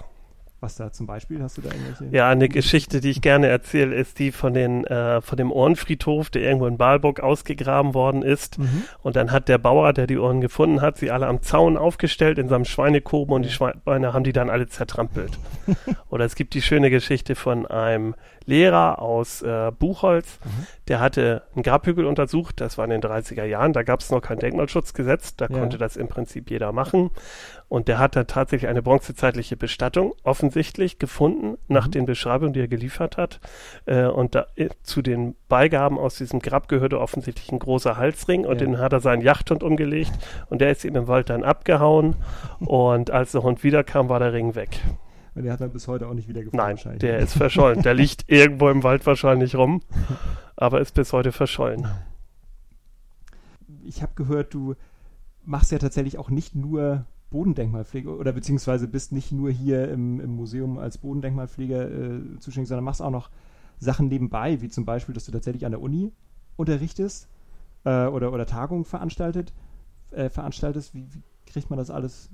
Was 0.66 0.78
da 0.78 0.92
zum 0.92 1.06
Beispiel? 1.06 1.44
Hast 1.44 1.60
du 1.60 1.62
da 1.62 1.70
irgendwelche? 1.70 2.06
Ja, 2.10 2.28
eine 2.28 2.50
Geschichte, 2.50 3.00
die 3.00 3.12
ich 3.12 3.22
gerne 3.22 3.46
erzähle, 3.46 3.94
ist 3.94 4.18
die 4.18 4.32
von, 4.32 4.56
den, 4.56 4.84
äh, 4.86 5.22
von 5.22 5.38
dem 5.38 5.52
Ohrenfriedhof, 5.52 6.32
der 6.32 6.42
irgendwo 6.42 6.66
in 6.66 6.80
Balburg 6.80 7.20
ausgegraben 7.20 7.94
worden 7.94 8.24
ist. 8.24 8.58
Mhm. 8.58 8.86
Und 9.04 9.16
dann 9.16 9.32
hat 9.32 9.48
der 9.48 9.60
Bauer, 9.60 9.94
der 9.94 10.08
die 10.08 10.18
Ohren 10.18 10.42
gefunden 10.42 10.82
hat, 10.82 10.98
sie 10.98 11.12
alle 11.12 11.28
am 11.28 11.44
Zaun 11.44 11.78
aufgestellt 11.78 12.40
in 12.40 12.48
seinem 12.48 12.66
Schweinekoben 12.66 13.36
und 13.36 13.44
die 13.44 13.52
Schweine 13.52 14.12
haben 14.12 14.24
die 14.24 14.34
dann 14.34 14.50
alle 14.50 14.66
zertrampelt. 14.66 15.38
Oder 16.10 16.26
es 16.26 16.34
gibt 16.34 16.56
die 16.56 16.64
schöne 16.64 16.90
Geschichte 16.90 17.36
von 17.36 17.68
einem 17.68 18.16
Lehrer 18.46 19.02
aus 19.02 19.42
äh, 19.42 19.72
Buchholz, 19.78 20.40
mhm. 20.44 20.68
der 20.88 21.00
hatte 21.00 21.44
einen 21.54 21.64
Grabhügel 21.64 22.06
untersucht, 22.06 22.62
das 22.62 22.78
war 22.78 22.86
in 22.86 22.92
den 22.92 23.02
30er 23.02 23.44
Jahren, 23.44 23.74
da 23.74 23.84
gab 23.84 24.02
es 24.02 24.12
noch 24.12 24.22
kein 24.22 24.40
Denkmalschutzgesetz, 24.40 25.36
da 25.36 25.46
ja. 25.46 25.58
konnte 25.58 25.78
das 25.78 25.98
im 25.98 26.08
Prinzip 26.08 26.50
jeder 26.52 26.72
machen. 26.72 27.12
Und 27.68 27.88
der 27.88 27.98
hat 27.98 28.16
da 28.16 28.26
tatsächlich 28.26 28.70
eine 28.70 28.84
bronzezeitliche 28.84 29.58
Bestattung 29.58 30.14
offensichtlich 30.24 31.00
gefunden, 31.00 31.58
nach 31.68 31.88
mhm. 31.88 31.92
den 31.92 32.06
Beschreibungen, 32.06 32.54
die 32.54 32.60
er 32.60 32.68
geliefert 32.68 33.18
hat. 33.18 33.40
Äh, 33.86 34.06
und 34.06 34.36
da, 34.36 34.46
äh, 34.56 34.70
zu 34.84 35.02
den 35.02 35.36
Beigaben 35.50 35.98
aus 35.98 36.16
diesem 36.16 36.40
Grab 36.40 36.68
gehörte 36.68 37.00
offensichtlich 37.00 37.52
ein 37.52 37.60
großer 37.60 37.98
Halsring 37.98 38.46
und 38.46 38.62
ja. 38.62 38.68
den 38.68 38.78
hat 38.78 38.94
er 38.94 39.00
seinen 39.00 39.22
Jachthund 39.22 39.64
umgelegt 39.64 40.14
und 40.50 40.62
der 40.62 40.72
ist 40.72 40.86
ihm 40.86 40.96
im 40.96 41.08
Wald 41.08 41.30
dann 41.30 41.44
abgehauen. 41.44 42.16
und 42.60 43.10
als 43.10 43.32
der 43.32 43.44
Hund 43.44 43.64
wiederkam, 43.64 44.10
war 44.10 44.20
der 44.20 44.34
Ring 44.34 44.54
weg. 44.54 44.82
Und 45.36 45.44
der 45.44 45.52
hat 45.52 45.60
man 45.60 45.72
bis 45.72 45.88
heute 45.88 46.08
auch 46.08 46.14
nicht 46.14 46.30
wieder 46.30 46.44
gefunden. 46.44 46.78
Nein, 46.86 47.00
der 47.00 47.20
ist 47.20 47.34
verschollen. 47.34 47.82
der 47.82 47.94
liegt 47.94 48.24
irgendwo 48.28 48.70
im 48.70 48.84
Wald 48.84 49.06
wahrscheinlich 49.06 49.56
rum, 49.56 49.82
aber 50.56 50.80
ist 50.80 50.94
bis 50.94 51.12
heute 51.12 51.34
verschollen. 51.34 51.86
Ich 53.84 54.02
habe 54.02 54.14
gehört, 54.16 54.54
du 54.54 54.76
machst 55.44 55.72
ja 55.72 55.78
tatsächlich 55.78 56.18
auch 56.18 56.30
nicht 56.30 56.56
nur 56.56 57.06
Bodendenkmalpflege 57.30 58.16
oder 58.16 58.32
beziehungsweise 58.32 58.88
bist 58.88 59.12
nicht 59.12 59.34
nur 59.34 59.52
hier 59.52 59.90
im, 59.92 60.22
im 60.22 60.36
Museum 60.36 60.78
als 60.78 60.98
Bodendenkmalpfleger 60.98 61.92
äh, 61.92 62.40
zuständig, 62.40 62.70
sondern 62.70 62.86
machst 62.86 63.02
auch 63.02 63.12
noch 63.12 63.30
Sachen 63.78 64.08
nebenbei, 64.08 64.62
wie 64.62 64.70
zum 64.70 64.86
Beispiel, 64.86 65.14
dass 65.14 65.26
du 65.26 65.34
tatsächlich 65.34 65.66
an 65.66 65.72
der 65.72 65.82
Uni 65.82 66.14
unterrichtest 66.56 67.28
äh, 67.84 68.06
oder, 68.06 68.32
oder 68.32 68.46
Tagungen 68.46 68.86
veranstaltet, 68.86 69.54
äh, 70.12 70.30
veranstaltest. 70.30 70.94
Wie, 70.94 71.14
wie 71.14 71.22
kriegt 71.46 71.70
man 71.70 71.78
das 71.78 71.90
alles 71.90 72.30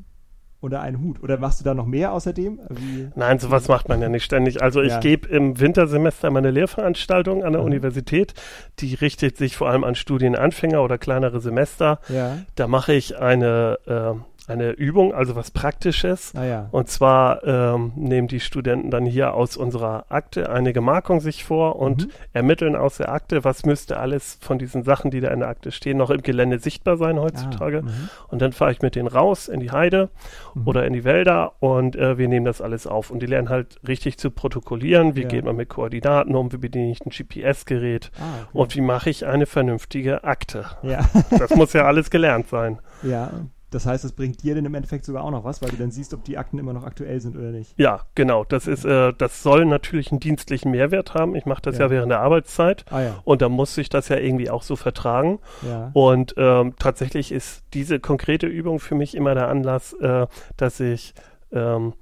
unter 0.62 0.82
einen 0.82 1.02
Hut? 1.02 1.22
Oder 1.22 1.38
machst 1.38 1.60
du 1.60 1.64
da 1.64 1.74
noch 1.74 1.86
mehr 1.86 2.14
außerdem? 2.14 2.60
Wie, 2.70 3.10
Nein, 3.16 3.40
sowas 3.40 3.68
macht 3.68 3.90
man 3.90 4.02
ja 4.02 4.10
nicht 4.10 4.24
ständig. 4.24 4.62
Also 4.62 4.82
ich 4.82 4.92
ja. 4.92 5.00
gebe 5.00 5.28
im 5.28 5.60
Wintersemester 5.60 6.30
meine 6.30 6.52
Lehrveranstaltung 6.52 7.44
an 7.44 7.54
der 7.54 7.62
mhm. 7.62 7.68
Universität. 7.68 8.34
Die 8.80 8.94
richtet 8.94 9.38
sich 9.38 9.58
vor 9.58 9.70
allem 9.70 9.84
an 9.84 9.96
Studienanfänger 9.96 10.82
oder 10.82 10.98
kleinere 10.98 11.42
Semester. 11.42 12.00
Ja. 12.10 12.38
Da 12.56 12.68
mache 12.68 12.94
ich 12.94 13.18
eine 13.18 13.80
äh, 13.88 14.14
eine 14.52 14.72
Übung, 14.72 15.14
also 15.14 15.36
was 15.36 15.52
Praktisches. 15.52 16.34
Ah, 16.36 16.44
ja. 16.46 16.68
Und 16.72 16.90
zwar 16.90 17.44
ähm, 17.46 17.92
nehmen 17.96 18.28
die 18.28 18.40
Studenten 18.40 18.92
dann 18.92 19.06
hier 19.06 19.34
aus 19.34 19.58
unserer 19.58 20.06
Akte 20.10 20.50
eine 20.50 20.74
Gemarkung 20.74 21.20
sich 21.22 21.44
vor 21.44 21.78
und 21.78 22.08
Mhm. 22.08 22.12
ermitteln 22.34 22.76
aus 22.76 22.98
der 22.98 23.12
Akte, 23.12 23.44
was 23.44 23.66
müsste 23.66 23.98
alles 23.98 24.38
von 24.42 24.60
diesen 24.60 24.84
Sachen, 24.84 25.12
die 25.12 25.20
da 25.22 25.30
in 25.30 25.40
der 25.40 25.50
Akte 25.50 25.72
stehen, 25.72 25.98
noch 25.98 26.10
im 26.10 26.22
Gelände 26.22 26.60
sichtbar 26.60 26.98
sein 26.98 27.20
heutzutage. 27.20 27.80
Ah, 27.80 27.82
mhm. 27.84 28.10
Und 28.30 28.42
dann 28.42 28.52
fahre 28.54 28.72
ich 28.72 28.82
mit 28.82 28.96
denen 28.96 29.08
raus 29.08 29.48
in 29.48 29.60
die 29.60 29.72
Heide 29.72 30.10
Mhm. 30.54 30.68
oder 30.68 30.86
in 30.86 30.94
die 30.94 31.04
Wälder 31.04 31.54
und 31.60 31.96
äh, 31.96 32.18
wir 32.18 32.28
nehmen 32.28 32.46
das 32.46 32.62
alles 32.62 32.88
auf. 32.88 33.12
Und 33.12 33.22
die 33.22 33.26
lernen 33.28 33.50
halt 33.50 33.80
richtig 33.88 34.18
zu 34.18 34.32
protokollieren. 34.32 35.16
Wie 35.16 35.22
Ja. 35.24 35.28
geht 35.28 35.46
man 35.46 35.56
mit 35.56 35.70
Koordinaten 35.70 36.36
um? 36.36 36.52
Wie 36.52 36.58
bediene 36.58 36.92
ich 36.92 37.02
ein 37.06 37.10
GPS-Gerät? 37.12 38.12
Ah, 38.20 38.24
okay. 38.50 38.58
Und 38.58 38.76
wie 38.76 38.82
mache 38.82 39.10
ich 39.10 39.26
eine 39.26 39.46
vernünftige 39.46 40.24
Akte? 40.24 40.66
ja. 40.84 41.02
Das 41.38 41.56
muss 41.56 41.74
ja 41.74 41.86
alles 41.86 42.10
gelernt 42.10 42.48
sein. 42.50 42.80
ja. 43.04 43.30
Das 43.72 43.86
heißt, 43.86 44.04
das 44.04 44.12
bringt 44.12 44.44
dir 44.44 44.54
dann 44.54 44.66
im 44.66 44.76
Endeffekt 44.76 45.06
sogar 45.06 45.24
auch 45.24 45.32
noch 45.32 45.44
was, 45.44 45.62
weil 45.62 45.70
du 45.70 45.78
dann 45.78 45.92
siehst, 45.92 46.14
ob 46.14 46.24
die 46.26 46.38
Akten 46.38 46.60
immer 46.60 46.74
noch 46.74 46.84
aktuell 46.84 47.20
sind 47.22 47.38
oder 47.38 47.52
nicht. 47.52 47.74
Ja, 47.80 48.02
genau. 48.16 48.44
Das 48.44 48.68
ist, 48.68 48.86
äh, 48.86 49.14
das 49.18 49.42
soll 49.42 49.66
natürlich 49.66 50.12
einen 50.12 50.20
dienstlichen 50.20 50.72
Mehrwert 50.72 51.14
haben. 51.14 51.36
Ich 51.36 51.46
mache 51.46 51.62
das 51.62 51.78
ja. 51.78 51.86
Ja. 51.86 51.90
während 51.90 52.12
der 52.12 52.20
Arbeitszeit 52.20 52.86
Ah 52.92 53.02
ja. 53.02 53.16
und 53.24 53.42
da 53.42 53.50
muss 53.50 53.78
ich 53.78 53.90
das 53.90 54.10
ja 54.10 54.18
irgendwie 54.18 54.50
auch 54.50 54.64
so 54.64 54.76
vertragen. 54.76 55.40
Ja. 55.66 55.90
Und 55.94 56.36
ähm, 56.38 56.76
tatsächlich 56.78 57.32
ist 57.32 57.64
diese 57.74 58.00
konkrete 58.00 58.46
Übung 58.46 58.80
für 58.80 58.96
mich 58.96 59.16
immer 59.16 59.34
der 59.36 59.48
Anlass, 59.48 59.94
äh, 59.94 60.28
dass 60.58 60.80
ich 60.82 61.14
ähm, 61.54 61.94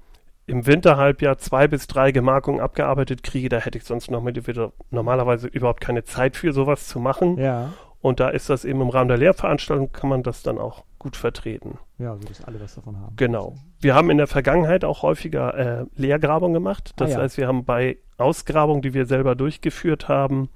im 0.46 0.66
Winterhalbjahr 0.66 1.38
zwei 1.38 1.68
bis 1.68 1.86
drei 1.86 2.10
Gemarkungen 2.10 2.60
abgearbeitet 2.60 3.22
kriege. 3.22 3.48
Da 3.48 3.58
hätte 3.58 3.78
ich 3.78 3.84
sonst 3.84 4.10
noch 4.10 4.22
mit, 4.22 4.48
wieder 4.48 4.72
normalerweise 4.90 5.46
überhaupt 5.46 5.80
keine 5.80 6.02
Zeit 6.02 6.36
für 6.36 6.52
sowas 6.52 6.88
zu 6.88 6.98
machen. 6.98 7.38
Ja. 7.38 7.72
Und 8.00 8.18
da 8.18 8.30
ist 8.30 8.50
das 8.50 8.64
eben 8.64 8.80
im 8.80 8.88
Rahmen 8.88 9.08
der 9.08 9.18
Lehrveranstaltung, 9.18 9.92
kann 9.92 10.08
man 10.08 10.22
das 10.24 10.42
dann 10.42 10.58
auch 10.58 10.84
gut 11.00 11.16
vertreten. 11.16 11.78
Ja, 11.98 12.14
so 12.16 12.28
dass 12.28 12.44
alle 12.44 12.60
was 12.60 12.76
davon 12.76 12.96
haben. 13.00 13.16
Genau. 13.16 13.54
Wir 13.80 13.96
haben 13.96 14.08
in 14.10 14.18
der 14.18 14.28
Vergangenheit 14.28 14.84
auch 14.84 15.02
häufiger 15.02 15.80
äh, 15.80 15.86
Leergrabung 15.96 16.52
gemacht. 16.52 16.92
Das 16.96 17.10
Ah, 17.10 17.14
ja. 17.14 17.20
heißt, 17.22 17.36
wir 17.38 17.48
haben 17.48 17.64
bei 17.64 17.96
Ausgrabungen, 18.18 18.82
die 18.82 18.94
wir 18.94 19.06
selber 19.06 19.34
durchgeführt 19.34 20.08
haben, 20.08 20.50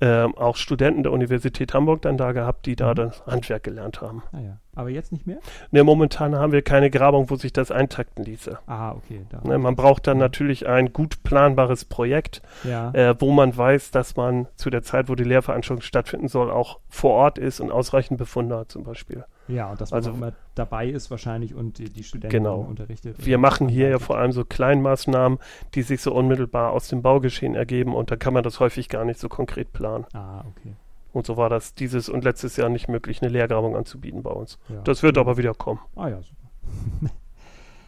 ähm, 0.00 0.34
auch 0.36 0.56
Studenten 0.56 1.04
der 1.04 1.12
Universität 1.12 1.74
Hamburg 1.74 2.02
dann 2.02 2.16
da 2.16 2.32
gehabt, 2.32 2.66
die 2.66 2.74
da 2.74 2.90
Mhm. 2.90 2.94
das 2.96 3.24
Handwerk 3.26 3.62
gelernt 3.62 4.00
haben. 4.00 4.22
Ah 4.32 4.40
ja. 4.40 4.58
Aber 4.74 4.88
jetzt 4.88 5.12
nicht 5.12 5.26
mehr? 5.26 5.38
Ne, 5.70 5.84
momentan 5.84 6.34
haben 6.34 6.50
wir 6.50 6.62
keine 6.62 6.90
Grabung, 6.90 7.28
wo 7.30 7.36
sich 7.36 7.52
das 7.52 7.70
eintakten 7.70 8.24
ließe. 8.24 8.58
Ah, 8.66 8.92
okay. 8.92 9.20
Ne, 9.44 9.58
man 9.58 9.76
braucht 9.76 10.06
dann 10.06 10.16
natürlich 10.18 10.66
ein 10.66 10.92
gut 10.94 11.22
planbares 11.24 11.84
Projekt, 11.84 12.40
ja. 12.64 12.90
äh, 12.94 13.14
wo 13.20 13.30
man 13.32 13.54
weiß, 13.56 13.90
dass 13.90 14.16
man 14.16 14.48
zu 14.56 14.70
der 14.70 14.82
Zeit, 14.82 15.08
wo 15.10 15.14
die 15.14 15.24
Lehrveranstaltung 15.24 15.82
stattfinden 15.82 16.28
soll, 16.28 16.50
auch 16.50 16.78
vor 16.88 17.12
Ort 17.12 17.38
ist 17.38 17.60
und 17.60 17.70
ausreichend 17.70 18.16
Befunde 18.18 18.56
hat 18.56 18.72
zum 18.72 18.82
Beispiel. 18.82 19.24
Ja, 19.52 19.70
und 19.70 19.80
dass 19.80 19.90
man 19.90 19.98
also- 19.98 20.10
auch 20.10 20.14
immer 20.14 20.32
dabei 20.54 20.88
ist 20.88 21.10
wahrscheinlich 21.10 21.54
und 21.54 21.78
die, 21.78 21.90
die 21.90 22.02
Studenten 22.02 22.36
Genau. 22.36 22.60
unterrichtet. 22.60 23.24
Wir 23.24 23.38
machen 23.38 23.68
hier 23.68 23.88
ja 23.88 23.98
vor 23.98 24.18
allem 24.18 24.32
so 24.32 24.44
Kleinmaßnahmen, 24.44 25.38
die 25.74 25.82
sich 25.82 26.00
so 26.00 26.12
unmittelbar 26.14 26.72
aus 26.72 26.88
dem 26.88 27.02
Baugeschehen 27.02 27.54
ergeben 27.54 27.94
und 27.94 28.10
da 28.10 28.16
kann 28.16 28.34
man 28.34 28.42
das 28.42 28.60
häufig 28.60 28.88
gar 28.88 29.04
nicht 29.04 29.18
so 29.20 29.28
konkret 29.28 29.72
planen. 29.72 30.06
Ah, 30.12 30.44
okay. 30.50 30.74
Und 31.12 31.26
so 31.26 31.36
war 31.36 31.50
das 31.50 31.74
dieses 31.74 32.08
und 32.08 32.24
letztes 32.24 32.56
Jahr 32.56 32.68
nicht 32.70 32.88
möglich, 32.88 33.20
eine 33.22 33.30
Lehrgrabung 33.30 33.76
anzubieten 33.76 34.22
bei 34.22 34.30
uns. 34.30 34.58
Ja. 34.68 34.80
Das 34.82 35.02
wird 35.02 35.18
aber 35.18 35.36
wieder 35.36 35.52
kommen. 35.54 35.80
Ah 35.94 36.08
ja, 36.08 36.22
super. 36.22 37.10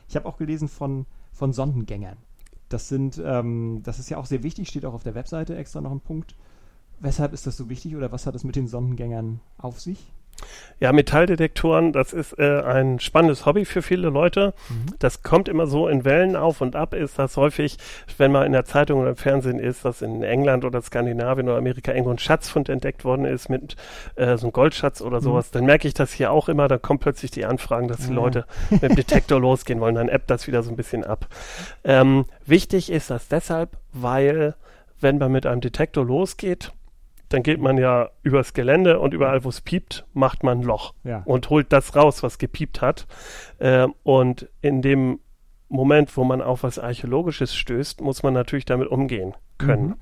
ich 0.08 0.16
habe 0.16 0.26
auch 0.26 0.36
gelesen 0.36 0.68
von, 0.68 1.06
von 1.32 1.52
Sondengängern. 1.52 2.18
Das 2.68 2.88
sind, 2.88 3.20
ähm, 3.24 3.80
das 3.82 3.98
ist 3.98 4.10
ja 4.10 4.18
auch 4.18 4.26
sehr 4.26 4.42
wichtig, 4.42 4.68
steht 4.68 4.84
auch 4.84 4.94
auf 4.94 5.02
der 5.04 5.14
Webseite 5.14 5.56
extra 5.56 5.80
noch 5.80 5.92
ein 5.92 6.00
Punkt. 6.00 6.34
Weshalb 7.00 7.32
ist 7.32 7.46
das 7.46 7.56
so 7.56 7.68
wichtig 7.68 7.96
oder 7.96 8.12
was 8.12 8.26
hat 8.26 8.34
es 8.34 8.44
mit 8.44 8.56
den 8.56 8.66
Sondengängern 8.66 9.40
auf 9.58 9.80
sich? 9.80 10.12
Ja, 10.80 10.92
Metalldetektoren, 10.92 11.92
das 11.92 12.12
ist 12.12 12.38
äh, 12.38 12.60
ein 12.62 12.98
spannendes 13.00 13.46
Hobby 13.46 13.64
für 13.64 13.80
viele 13.80 14.10
Leute. 14.10 14.52
Mhm. 14.68 14.94
Das 14.98 15.22
kommt 15.22 15.48
immer 15.48 15.66
so 15.66 15.88
in 15.88 16.04
Wellen 16.04 16.36
auf 16.36 16.60
und 16.60 16.76
ab, 16.76 16.94
ist 16.94 17.18
das 17.18 17.36
häufig, 17.36 17.76
wenn 18.18 18.32
man 18.32 18.44
in 18.44 18.52
der 18.52 18.64
Zeitung 18.64 19.00
oder 19.00 19.10
im 19.10 19.16
Fernsehen 19.16 19.58
ist, 19.58 19.84
dass 19.84 20.02
in 20.02 20.22
England 20.22 20.64
oder 20.64 20.82
Skandinavien 20.82 21.48
oder 21.48 21.58
Amerika 21.58 21.92
irgendwo 21.92 22.10
ein 22.10 22.18
Schatzfund 22.18 22.68
entdeckt 22.68 23.04
worden 23.04 23.24
ist 23.24 23.48
mit 23.48 23.76
äh, 24.16 24.36
so 24.36 24.46
einem 24.46 24.52
Goldschatz 24.52 25.00
oder 25.00 25.18
Mhm. 25.18 25.22
sowas, 25.24 25.50
dann 25.52 25.64
merke 25.64 25.86
ich 25.88 25.94
das 25.94 26.12
hier 26.12 26.32
auch 26.32 26.48
immer, 26.48 26.66
da 26.68 26.76
kommen 26.76 26.98
plötzlich 26.98 27.30
die 27.30 27.44
Anfragen, 27.46 27.88
dass 27.88 27.98
die 28.06 28.12
Ah. 28.12 28.16
Leute 28.16 28.44
mit 28.70 28.82
dem 28.82 28.96
Detektor 28.96 29.40
losgehen 29.40 29.80
wollen, 29.80 29.94
dann 29.94 30.08
ebbt 30.08 30.28
das 30.28 30.46
wieder 30.46 30.62
so 30.62 30.70
ein 30.70 30.76
bisschen 30.76 31.04
ab. 31.04 31.26
Ähm, 31.84 32.24
wichtig 32.46 32.90
ist 32.90 33.10
das 33.10 33.28
deshalb, 33.28 33.70
weil 33.92 34.54
wenn 35.00 35.18
man 35.18 35.30
mit 35.32 35.46
einem 35.46 35.60
Detektor 35.60 36.04
losgeht, 36.04 36.72
dann 37.34 37.42
geht 37.42 37.60
man 37.60 37.76
ja 37.76 38.10
übers 38.22 38.54
Gelände 38.54 39.00
und 39.00 39.12
überall, 39.12 39.44
wo 39.44 39.48
es 39.48 39.60
piept, 39.60 40.06
macht 40.14 40.42
man 40.44 40.60
ein 40.60 40.62
Loch 40.64 40.94
Ja. 41.04 41.22
und 41.26 41.50
holt 41.50 41.72
das 41.72 41.94
raus, 41.96 42.22
was 42.22 42.38
gepiept 42.38 42.80
hat. 42.80 43.06
Ähm, 43.60 43.94
und 44.04 44.48
in 44.62 44.80
dem 44.82 45.18
Moment, 45.68 46.16
wo 46.16 46.24
man 46.24 46.40
auf 46.40 46.62
was 46.62 46.78
Archäologisches 46.78 47.54
stößt, 47.56 48.00
muss 48.00 48.22
man 48.22 48.32
natürlich 48.34 48.64
damit 48.66 48.88
umgehen 48.88 49.34
können. 49.58 49.86
Mhm. 49.86 49.94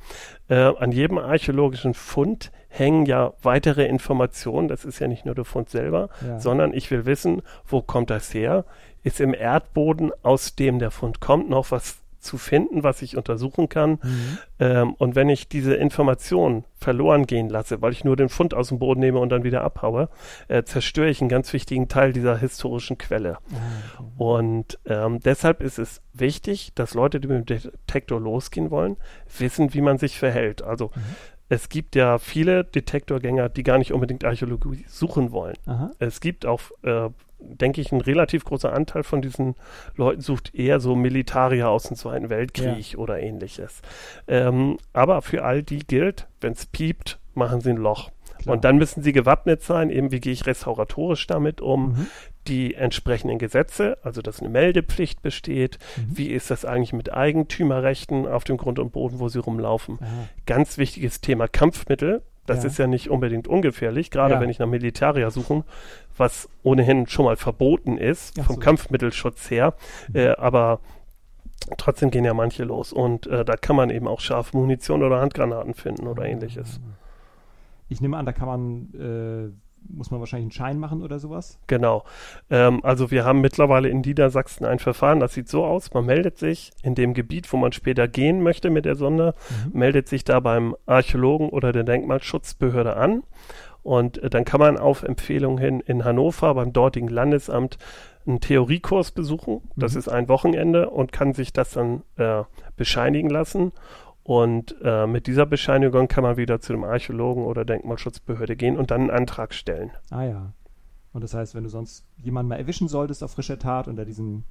Äh, 0.48 0.54
an 0.78 0.92
jedem 0.92 1.18
archäologischen 1.18 1.94
Fund 1.94 2.52
hängen 2.68 3.06
ja 3.06 3.32
weitere 3.42 3.86
Informationen. 3.86 4.68
Das 4.68 4.84
ist 4.84 4.98
ja 4.98 5.08
nicht 5.08 5.24
nur 5.24 5.34
der 5.34 5.44
Fund 5.44 5.70
selber, 5.70 6.08
Ja. 6.26 6.38
sondern 6.40 6.74
ich 6.74 6.90
will 6.90 7.06
wissen, 7.06 7.42
wo 7.66 7.80
kommt 7.80 8.10
das 8.10 8.34
her? 8.34 8.64
Ist 9.02 9.20
im 9.20 9.34
Erdboden, 9.34 10.12
aus 10.22 10.54
dem 10.56 10.78
der 10.78 10.90
Fund 10.90 11.20
kommt, 11.20 11.48
noch 11.48 11.70
was 11.70 12.01
zu 12.22 12.38
finden, 12.38 12.82
was 12.82 13.02
ich 13.02 13.16
untersuchen 13.16 13.68
kann? 13.68 13.98
Mhm. 14.02 14.38
Ähm, 14.60 14.94
und 14.94 15.14
wenn 15.14 15.28
ich 15.28 15.48
diese 15.48 15.74
Information 15.74 16.64
verloren 16.76 17.26
gehen 17.26 17.48
lasse, 17.48 17.82
weil 17.82 17.92
ich 17.92 18.04
nur 18.04 18.16
den 18.16 18.28
Fund 18.28 18.54
aus 18.54 18.68
dem 18.68 18.78
Boden 18.78 19.00
nehme 19.00 19.18
und 19.18 19.28
dann 19.28 19.44
wieder 19.44 19.62
abhaue, 19.62 20.08
äh, 20.48 20.62
zerstöre 20.62 21.10
ich 21.10 21.20
einen 21.20 21.28
ganz 21.28 21.52
wichtigen 21.52 21.88
Teil 21.88 22.12
dieser 22.12 22.36
historischen 22.38 22.96
Quelle. 22.98 23.38
Okay. 23.98 24.04
Und 24.16 24.78
ähm, 24.86 25.20
deshalb 25.20 25.60
ist 25.60 25.78
es 25.78 26.00
wichtig, 26.12 26.72
dass 26.74 26.94
Leute, 26.94 27.20
die 27.20 27.28
mit 27.28 27.48
dem 27.50 27.60
Detektor 27.60 28.20
losgehen 28.20 28.70
wollen, 28.70 28.96
wissen, 29.38 29.74
wie 29.74 29.80
man 29.80 29.98
sich 29.98 30.18
verhält. 30.18 30.62
Also 30.62 30.90
Mhm. 30.94 31.00
es 31.48 31.68
gibt 31.68 31.96
ja 31.96 32.18
viele 32.18 32.64
Detektorgänger, 32.64 33.48
die 33.48 33.62
gar 33.62 33.78
nicht 33.78 33.92
unbedingt 33.92 34.24
Archäologie 34.24 34.84
suchen 34.88 35.32
wollen. 35.32 35.56
Aha. 35.66 35.90
Es 35.98 36.20
gibt 36.20 36.46
auch, 36.46 36.60
äh, 36.82 37.10
denke 37.42 37.80
ich, 37.80 37.92
ein 37.92 38.00
relativ 38.00 38.44
großer 38.44 38.72
Anteil 38.72 39.02
von 39.02 39.22
diesen 39.22 39.54
Leuten 39.96 40.20
sucht 40.20 40.54
eher 40.54 40.80
so 40.80 40.94
Militarier 40.96 41.68
aus 41.68 41.84
dem 41.84 41.96
Zweiten 41.96 42.30
Weltkrieg 42.30 42.96
oder 42.98 43.20
ähnliches. 43.20 43.82
Ähm, 44.28 44.78
aber 44.92 45.22
für 45.22 45.44
all 45.44 45.62
die 45.62 45.80
gilt, 45.80 46.26
wenn 46.40 46.52
es 46.52 46.66
piept, 46.66 47.18
machen 47.34 47.60
sie 47.60 47.70
ein 47.70 47.76
Loch. 47.76 48.10
Klar. 48.38 48.56
Und 48.56 48.64
dann 48.64 48.76
müssen 48.76 49.02
sie 49.02 49.12
gewappnet 49.12 49.62
sein, 49.62 49.88
eben 49.90 50.10
wie 50.10 50.18
gehe 50.20 50.32
ich 50.32 50.46
restauratorisch 50.46 51.26
damit 51.28 51.60
um, 51.60 51.90
Mhm. 51.92 52.06
die 52.48 52.74
entsprechenden 52.74 53.38
Gesetze, 53.38 53.98
also 54.02 54.20
dass 54.20 54.40
eine 54.40 54.48
Meldepflicht 54.48 55.22
besteht, 55.22 55.78
Mhm. 55.96 56.16
wie 56.18 56.26
ist 56.28 56.50
das 56.50 56.64
eigentlich 56.64 56.92
mit 56.92 57.12
Eigentümerrechten 57.12 58.26
auf 58.26 58.42
dem 58.44 58.56
Grund 58.56 58.78
und 58.80 58.90
Boden, 58.92 59.20
wo 59.20 59.28
sie 59.28 59.38
rumlaufen. 59.38 59.98
Aha. 60.00 60.28
Ganz 60.46 60.76
wichtiges 60.78 61.20
Thema 61.20 61.46
Kampfmittel. 61.46 62.22
Das 62.46 62.62
Ja. 62.64 62.68
ist 62.70 62.78
ja 62.78 62.86
nicht 62.86 63.08
unbedingt 63.10 63.46
ungefährlich, 63.46 64.10
gerade 64.10 64.34
Ja. 64.34 64.40
wenn 64.40 64.48
ich 64.50 64.58
nach 64.58 64.66
Militarier 64.66 65.30
suche, 65.30 65.64
was 66.16 66.48
ohnehin 66.62 67.06
schon 67.06 67.24
mal 67.24 67.36
verboten 67.36 67.96
ist, 67.98 68.38
Ach 68.40 68.46
vom 68.46 68.56
so. 68.56 68.60
Kampfmittelschutz 68.60 69.50
her. 69.50 69.74
Mhm. 70.08 70.16
Äh, 70.16 70.28
aber 70.36 70.80
trotzdem 71.78 72.10
gehen 72.10 72.24
ja 72.24 72.34
manche 72.34 72.64
los 72.64 72.92
und 72.92 73.26
äh, 73.28 73.44
da 73.44 73.54
kann 73.56 73.76
man 73.76 73.90
eben 73.90 74.08
auch 74.08 74.18
scharfe 74.20 74.56
Munition 74.56 75.02
oder 75.04 75.20
Handgranaten 75.20 75.74
finden 75.74 76.08
oder 76.08 76.24
ähnliches. 76.24 76.80
Ich 77.88 78.00
nehme 78.00 78.16
an, 78.16 78.26
da 78.26 78.32
kann 78.32 78.46
man, 78.48 79.52
äh, 79.54 79.71
muss 79.88 80.10
man 80.10 80.20
wahrscheinlich 80.20 80.44
einen 80.46 80.52
Schein 80.52 80.78
machen 80.78 81.02
oder 81.02 81.18
sowas. 81.18 81.58
Genau. 81.66 82.04
Ähm, 82.50 82.80
also 82.84 83.10
wir 83.10 83.24
haben 83.24 83.40
mittlerweile 83.40 83.88
in 83.88 84.00
Niedersachsen 84.00 84.64
ein 84.64 84.78
Verfahren, 84.78 85.20
das 85.20 85.34
sieht 85.34 85.48
so 85.48 85.64
aus, 85.64 85.92
man 85.92 86.06
meldet 86.06 86.38
sich 86.38 86.70
in 86.82 86.94
dem 86.94 87.14
Gebiet, 87.14 87.52
wo 87.52 87.56
man 87.56 87.72
später 87.72 88.08
gehen 88.08 88.42
möchte 88.42 88.70
mit 88.70 88.84
der 88.84 88.96
Sonde, 88.96 89.34
Mhm. 89.72 89.78
meldet 89.78 90.08
sich 90.08 90.24
da 90.24 90.40
beim 90.40 90.76
Archäologen 90.86 91.48
oder 91.50 91.72
der 91.72 91.84
Denkmalschutzbehörde 91.84 92.96
an 92.96 93.22
und 93.82 94.22
äh, 94.22 94.30
dann 94.30 94.44
kann 94.44 94.60
man 94.60 94.78
auf 94.78 95.02
Empfehlung 95.02 95.58
hin 95.58 95.80
in 95.80 96.04
Hannover 96.04 96.54
beim 96.54 96.72
dortigen 96.72 97.08
Landesamt 97.08 97.78
einen 98.26 98.40
Theoriekurs 98.40 99.10
besuchen. 99.10 99.62
Das 99.76 99.94
Mhm. 99.94 99.98
ist 99.98 100.08
ein 100.08 100.28
Wochenende 100.28 100.90
und 100.90 101.10
kann 101.12 101.32
sich 101.32 101.52
das 101.52 101.72
dann 101.72 102.02
äh, 102.16 102.44
bescheinigen 102.76 103.28
lassen. 103.30 103.72
Und 104.24 104.76
äh, 104.82 105.06
mit 105.06 105.26
dieser 105.26 105.46
Bescheinigung 105.46 106.06
kann 106.08 106.22
man 106.22 106.36
wieder 106.36 106.60
zu 106.60 106.72
dem 106.72 106.84
Archäologen 106.84 107.44
oder 107.44 107.64
Denkmalschutzbehörde 107.64 108.54
gehen 108.56 108.76
und 108.76 108.90
dann 108.90 109.02
einen 109.02 109.10
Antrag 109.10 109.52
stellen. 109.52 109.90
Ah 110.10 110.22
ja. 110.24 110.52
Und 111.12 111.22
das 111.24 111.34
heißt, 111.34 111.54
wenn 111.54 111.64
du 111.64 111.68
sonst 111.70 112.04
jemanden 112.22 112.48
mal 112.50 112.56
erwischen 112.56 112.88
solltest 112.88 113.22
auf 113.24 113.32
frischer 113.32 113.58
Tat 113.58 113.88
und 113.88 113.98
er 113.98 114.04
diesen 114.04 114.44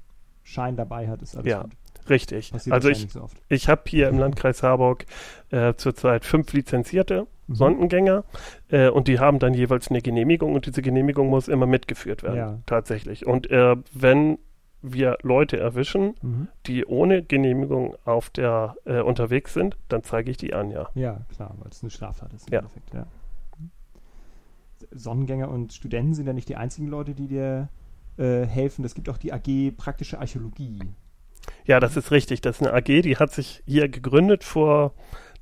Schein 0.43 0.75
dabei 0.75 1.07
hat, 1.07 1.21
ist 1.21 1.35
alles 1.35 1.47
Ja. 1.47 1.61
gut. 1.63 1.71
Richtig. 2.09 2.51
Passiert 2.51 2.73
also 2.73 2.89
ich, 2.89 3.07
so 3.11 3.21
oft. 3.21 3.37
ich 3.47 3.69
habe 3.69 3.81
hier 3.85 4.09
im 4.09 4.17
Landkreis 4.17 4.63
Harburg 4.63 5.05
äh, 5.51 5.75
zurzeit 5.75 6.25
fünf 6.25 6.51
lizenzierte 6.53 7.27
Mhm. 7.47 7.55
Sondengänger 7.55 8.23
äh, 8.69 8.89
und 8.89 9.07
die 9.07 9.19
haben 9.19 9.39
dann 9.39 9.53
jeweils 9.53 9.89
eine 9.89 10.01
Genehmigung 10.01 10.53
und 10.53 10.65
diese 10.67 10.81
Genehmigung 10.81 11.27
muss 11.29 11.47
immer 11.47 11.65
mitgeführt 11.65 12.23
werden, 12.23 12.37
Ja. 12.37 12.59
tatsächlich. 12.65 13.25
Und 13.27 13.49
äh, 13.51 13.75
wenn 13.93 14.37
wir 14.81 15.17
Leute 15.21 15.59
erwischen, 15.59 16.15
Mhm. 16.21 16.47
die 16.65 16.85
ohne 16.85 17.21
Genehmigung 17.23 17.95
auf 18.05 18.29
der 18.29 18.75
äh, 18.85 19.01
unterwegs 19.01 19.53
sind, 19.53 19.77
dann 19.89 20.03
zeige 20.03 20.31
ich 20.31 20.37
die 20.37 20.53
an, 20.53 20.71
ja. 20.71 20.89
Ja, 20.95 21.21
klar, 21.35 21.55
weil 21.59 21.69
es 21.71 21.81
eine 21.83 21.91
Straftat 21.91 22.33
ist 22.33 22.47
im 22.47 22.53
Ja. 22.53 22.59
Endeffekt, 22.59 22.93
ja. 22.93 23.05
Sonnengänger 24.91 25.49
und 25.49 25.73
Studenten 25.73 26.13
sind 26.15 26.25
ja 26.27 26.33
nicht 26.33 26.49
die 26.49 26.55
einzigen 26.55 26.87
Leute, 26.87 27.13
die 27.13 27.27
dir 27.27 27.69
äh, 28.17 28.45
helfen. 28.45 28.83
Es 28.83 28.95
gibt 28.95 29.07
auch 29.09 29.17
die 29.17 29.31
AG 29.31 29.71
Praktische 29.77 30.19
Archäologie. 30.19 30.79
Ja, 31.65 31.79
das 31.79 31.95
ist 31.97 32.11
richtig. 32.11 32.41
Das 32.41 32.59
ist 32.59 32.67
eine 32.67 32.73
AG, 32.75 33.01
die 33.01 33.17
hat 33.17 33.31
sich 33.31 33.63
hier 33.65 33.87
gegründet 33.89 34.43
vor 34.43 34.93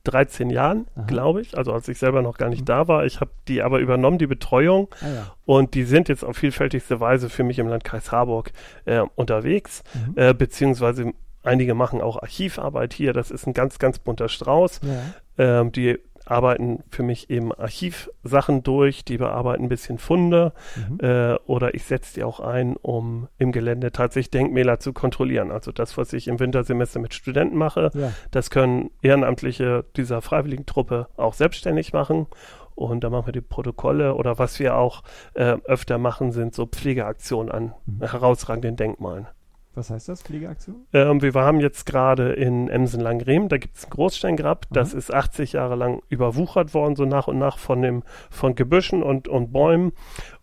13 0.09 0.49
Jahren, 0.49 0.87
glaube 1.07 1.41
ich. 1.41 1.57
Also 1.57 1.73
als 1.73 1.87
ich 1.87 1.97
selber 1.97 2.21
noch 2.21 2.37
gar 2.37 2.49
nicht 2.49 2.61
mhm. 2.61 2.65
da 2.65 2.87
war. 2.87 3.05
Ich 3.05 3.19
habe 3.19 3.31
die 3.47 3.61
aber 3.61 3.79
übernommen, 3.79 4.17
die 4.17 4.27
Betreuung. 4.27 4.87
Ah, 5.01 5.07
ja. 5.07 5.35
Und 5.45 5.73
die 5.73 5.83
sind 5.83 6.09
jetzt 6.09 6.23
auf 6.23 6.37
vielfältigste 6.37 6.99
Weise 6.99 7.29
für 7.29 7.43
mich 7.43 7.59
im 7.59 7.67
Landkreis 7.67 8.11
Harburg 8.11 8.51
äh, 8.85 9.01
unterwegs, 9.15 9.83
mhm. 9.93 10.13
äh, 10.15 10.33
beziehungsweise 10.33 11.13
einige 11.43 11.73
machen 11.73 12.01
auch 12.01 12.21
Archivarbeit 12.21 12.93
hier. 12.93 13.13
Das 13.13 13.31
ist 13.31 13.47
ein 13.47 13.53
ganz, 13.53 13.79
ganz 13.79 13.99
bunter 13.99 14.29
Strauß. 14.29 14.81
Ja. 14.83 15.61
Ähm, 15.61 15.71
die 15.71 15.99
arbeiten 16.29 16.83
für 16.89 17.03
mich 17.03 17.29
eben 17.29 17.53
Archivsachen 17.53 18.63
durch, 18.63 19.03
die 19.03 19.17
bearbeiten 19.17 19.63
ein 19.63 19.69
bisschen 19.69 19.97
Funde 19.97 20.53
mhm. 20.75 20.99
äh, 20.99 21.35
oder 21.45 21.73
ich 21.73 21.83
setze 21.83 22.15
die 22.15 22.23
auch 22.23 22.39
ein, 22.39 22.75
um 22.75 23.27
im 23.37 23.51
Gelände 23.51 23.91
tatsächlich 23.91 24.31
Denkmäler 24.31 24.79
zu 24.79 24.93
kontrollieren. 24.93 25.51
Also 25.51 25.71
das, 25.71 25.97
was 25.97 26.13
ich 26.13 26.27
im 26.27 26.39
Wintersemester 26.39 26.99
mit 26.99 27.13
Studenten 27.13 27.57
mache, 27.57 27.91
ja. 27.93 28.11
das 28.31 28.49
können 28.49 28.91
Ehrenamtliche 29.01 29.85
dieser 29.95 30.21
freiwilligen 30.21 30.65
Truppe 30.65 31.07
auch 31.17 31.33
selbstständig 31.33 31.93
machen. 31.93 32.27
Und 32.75 33.03
da 33.03 33.09
machen 33.09 33.27
wir 33.27 33.33
die 33.33 33.41
Protokolle 33.41 34.15
oder 34.15 34.39
was 34.39 34.57
wir 34.59 34.77
auch 34.77 35.03
äh, 35.33 35.57
öfter 35.65 35.97
machen, 35.97 36.31
sind 36.31 36.55
so 36.55 36.65
Pflegeaktionen 36.65 37.51
an 37.51 37.73
mhm. 37.85 37.99
herausragenden 37.99 38.77
Denkmalen. 38.77 39.27
Was 39.75 39.91
heißt 39.91 40.09
das, 40.09 40.23
Pflegeaktion? 40.23 40.87
Ähm, 40.93 41.21
wir 41.21 41.33
haben 41.35 41.59
jetzt 41.59 41.85
gerade 41.85 42.33
in 42.33 42.69
Emsen-Langrem, 42.69 43.49
da 43.49 43.57
gibt 43.57 43.77
es 43.77 43.85
ein 43.85 43.91
Großsteingrab, 43.91 44.65
mhm. 44.69 44.73
das 44.73 44.93
ist 44.93 45.13
80 45.13 45.53
Jahre 45.53 45.75
lang 45.75 46.01
überwuchert 46.09 46.73
worden, 46.73 46.95
so 46.95 47.05
nach 47.05 47.27
und 47.27 47.37
nach 47.37 47.59
von, 47.59 47.81
dem, 47.81 48.03
von 48.29 48.55
Gebüschen 48.55 49.03
und, 49.03 49.27
und 49.27 49.51
Bäumen. 49.53 49.91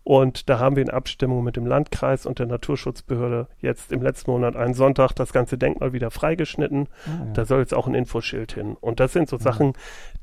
Und 0.05 0.49
da 0.49 0.61
haben 0.61 0.77
wir 0.77 0.85
in 0.85 0.91
Abstimmung 0.91 1.43
mit 1.43 1.57
dem 1.57 1.67
Landkreis 1.67 2.27
und 2.27 2.39
der 2.39 2.47
Naturschutzbehörde 2.47 3.49
jetzt 3.59 3.91
im 3.91 4.01
letzten 4.01 4.31
Monat 4.31 4.55
einen 4.55 4.75
Sonntag 4.75 5.13
das 5.15 5.33
ganze 5.33 5.59
Denkmal 5.59 5.93
wieder 5.93 6.13
freigeschnitten. 6.13 6.89
Ah, 7.07 7.25
ja. 7.27 7.33
Da 7.33 7.45
soll 7.45 7.59
jetzt 7.59 7.75
auch 7.75 7.89
ein 7.89 7.95
Infoschild 7.95 8.53
hin. 8.53 8.77
Und 8.81 9.01
das 9.01 9.13
sind 9.13 9.29
so 9.29 9.37
mhm. 9.37 9.41
Sachen, 9.41 9.73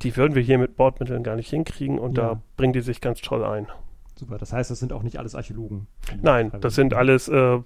die 0.01 0.15
würden 0.15 0.35
wir 0.35 0.41
hier 0.41 0.57
mit 0.57 0.77
Bordmitteln 0.77 1.21
gar 1.21 1.35
nicht 1.35 1.49
hinkriegen 1.49 1.99
und 1.99 2.17
ja. 2.17 2.29
da 2.29 2.41
bringen 2.55 2.71
die 2.71 2.79
sich 2.79 3.01
ganz 3.01 3.19
toll 3.19 3.43
ein. 3.43 3.67
Super, 4.15 4.37
das 4.37 4.53
heißt, 4.53 4.71
das 4.71 4.79
sind 4.79 4.93
auch 4.93 5.03
nicht 5.03 5.19
alles 5.19 5.35
Archäologen. 5.35 5.87
Nein, 6.21 6.51
das 6.61 6.75
sind 6.75 6.93
alles 6.93 7.27
äh, 7.27 7.59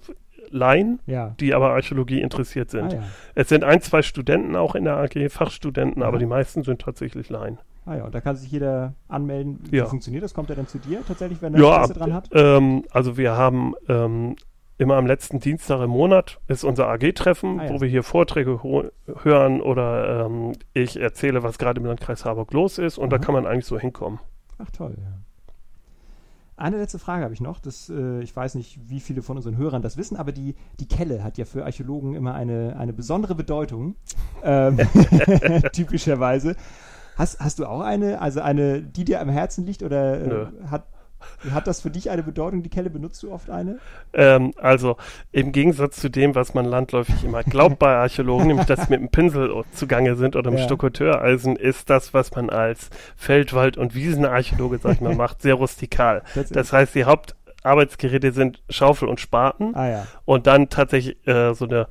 Laien, 0.50 1.00
ja. 1.06 1.34
die 1.40 1.54
aber 1.54 1.70
Archäologie 1.70 2.20
interessiert 2.20 2.70
sind. 2.70 2.92
Ah, 2.92 2.96
ja. 2.96 3.02
Es 3.34 3.48
sind 3.48 3.64
ein, 3.64 3.80
zwei 3.80 4.02
Studenten 4.02 4.56
auch 4.56 4.74
in 4.74 4.84
der 4.84 4.96
AG, 4.96 5.28
Fachstudenten, 5.30 6.02
ja. 6.02 6.08
aber 6.08 6.18
die 6.18 6.26
meisten 6.26 6.62
sind 6.62 6.80
tatsächlich 6.80 7.28
Laien. 7.28 7.58
Ah 7.86 7.96
ja, 7.96 8.04
und 8.04 8.14
da 8.14 8.20
kann 8.20 8.36
sich 8.36 8.50
jeder 8.50 8.94
anmelden. 9.08 9.60
Wie 9.70 9.80
funktioniert 9.80 10.22
das? 10.22 10.34
Kommt 10.34 10.50
er 10.50 10.56
dann 10.56 10.66
zu 10.66 10.78
dir 10.78 11.00
tatsächlich, 11.06 11.40
wenn 11.40 11.54
er 11.54 11.60
ja, 11.60 11.76
Interesse 11.76 11.94
dran 11.94 12.12
hat? 12.12 12.28
Ähm, 12.32 12.84
also 12.90 13.16
wir 13.16 13.32
haben 13.32 13.74
ähm, 13.88 14.36
immer 14.76 14.96
am 14.96 15.06
letzten 15.06 15.40
Dienstag 15.40 15.80
im 15.80 15.90
Monat 15.90 16.38
ist 16.48 16.64
unser 16.64 16.88
AG-Treffen, 16.88 17.60
ah, 17.60 17.68
wo 17.70 17.80
wir 17.80 17.88
hier 17.88 18.02
Vorträge 18.02 18.60
hören 18.62 19.60
oder 19.62 20.26
ähm, 20.26 20.52
ich 20.74 21.00
erzähle, 21.00 21.42
was 21.42 21.58
gerade 21.58 21.80
im 21.80 21.86
Landkreis 21.86 22.24
Harburg 22.24 22.52
los 22.52 22.78
ist 22.78 22.98
und 22.98 23.12
Aha. 23.12 23.18
da 23.18 23.24
kann 23.24 23.34
man 23.34 23.46
eigentlich 23.46 23.66
so 23.66 23.78
hinkommen. 23.78 24.20
Ach 24.58 24.70
toll, 24.70 24.94
ja. 24.98 25.18
Eine 26.58 26.78
letzte 26.78 26.98
Frage 26.98 27.24
habe 27.24 27.32
ich 27.32 27.40
noch. 27.40 27.60
Das, 27.60 27.88
äh, 27.88 28.20
ich 28.20 28.34
weiß 28.34 28.56
nicht, 28.56 28.78
wie 28.88 29.00
viele 29.00 29.22
von 29.22 29.36
unseren 29.36 29.56
Hörern 29.56 29.80
das 29.80 29.96
wissen, 29.96 30.16
aber 30.16 30.32
die, 30.32 30.56
die 30.80 30.88
Kelle 30.88 31.22
hat 31.22 31.38
ja 31.38 31.44
für 31.44 31.64
Archäologen 31.64 32.14
immer 32.14 32.34
eine, 32.34 32.76
eine 32.76 32.92
besondere 32.92 33.34
Bedeutung. 33.34 33.94
Ähm, 34.42 34.76
typischerweise. 35.72 36.56
Hast, 37.16 37.40
hast 37.40 37.58
du 37.58 37.66
auch 37.66 37.80
eine, 37.80 38.20
also 38.20 38.40
eine, 38.40 38.82
die 38.82 39.04
dir 39.04 39.20
am 39.20 39.28
Herzen 39.28 39.66
liegt 39.66 39.82
oder 39.82 40.20
äh, 40.20 40.46
hat, 40.68 40.86
hat 41.50 41.66
das 41.66 41.80
für 41.80 41.90
dich 41.90 42.10
eine 42.10 42.22
Bedeutung, 42.22 42.62
die 42.62 42.68
Kelle? 42.68 42.90
Benutzt 42.90 43.22
du 43.22 43.32
oft 43.32 43.50
eine? 43.50 43.78
Ähm, 44.12 44.52
also 44.56 44.96
im 45.32 45.52
Gegensatz 45.52 46.00
zu 46.00 46.08
dem, 46.08 46.34
was 46.34 46.54
man 46.54 46.64
landläufig 46.64 47.24
immer 47.24 47.42
glaubt 47.42 47.78
bei 47.78 47.94
Archäologen, 47.94 48.48
nämlich 48.48 48.66
dass 48.66 48.86
sie 48.86 48.90
mit 48.90 49.00
dem 49.00 49.10
Pinsel 49.10 49.64
zugange 49.72 50.16
sind 50.16 50.36
oder 50.36 50.50
mit 50.50 50.60
ja. 50.60 50.66
Stuckateureisen, 50.66 51.56
ist 51.56 51.90
das, 51.90 52.14
was 52.14 52.34
man 52.34 52.50
als 52.50 52.90
Feldwald- 53.16 53.76
und 53.76 53.94
Wiesenarchäologe, 53.94 54.78
sag 54.78 54.94
ich 54.94 55.00
mal, 55.00 55.14
macht, 55.16 55.42
sehr 55.42 55.54
rustikal. 55.54 56.22
Das, 56.34 56.48
das 56.50 56.72
heißt, 56.72 56.94
die 56.94 57.04
Hauptarbeitsgeräte 57.04 58.32
sind 58.32 58.62
Schaufel 58.70 59.08
und 59.08 59.20
Spaten 59.20 59.74
ah, 59.74 59.88
ja. 59.88 60.06
und 60.24 60.46
dann 60.46 60.68
tatsächlich 60.68 61.26
äh, 61.26 61.54
so 61.54 61.66
eine 61.66 61.86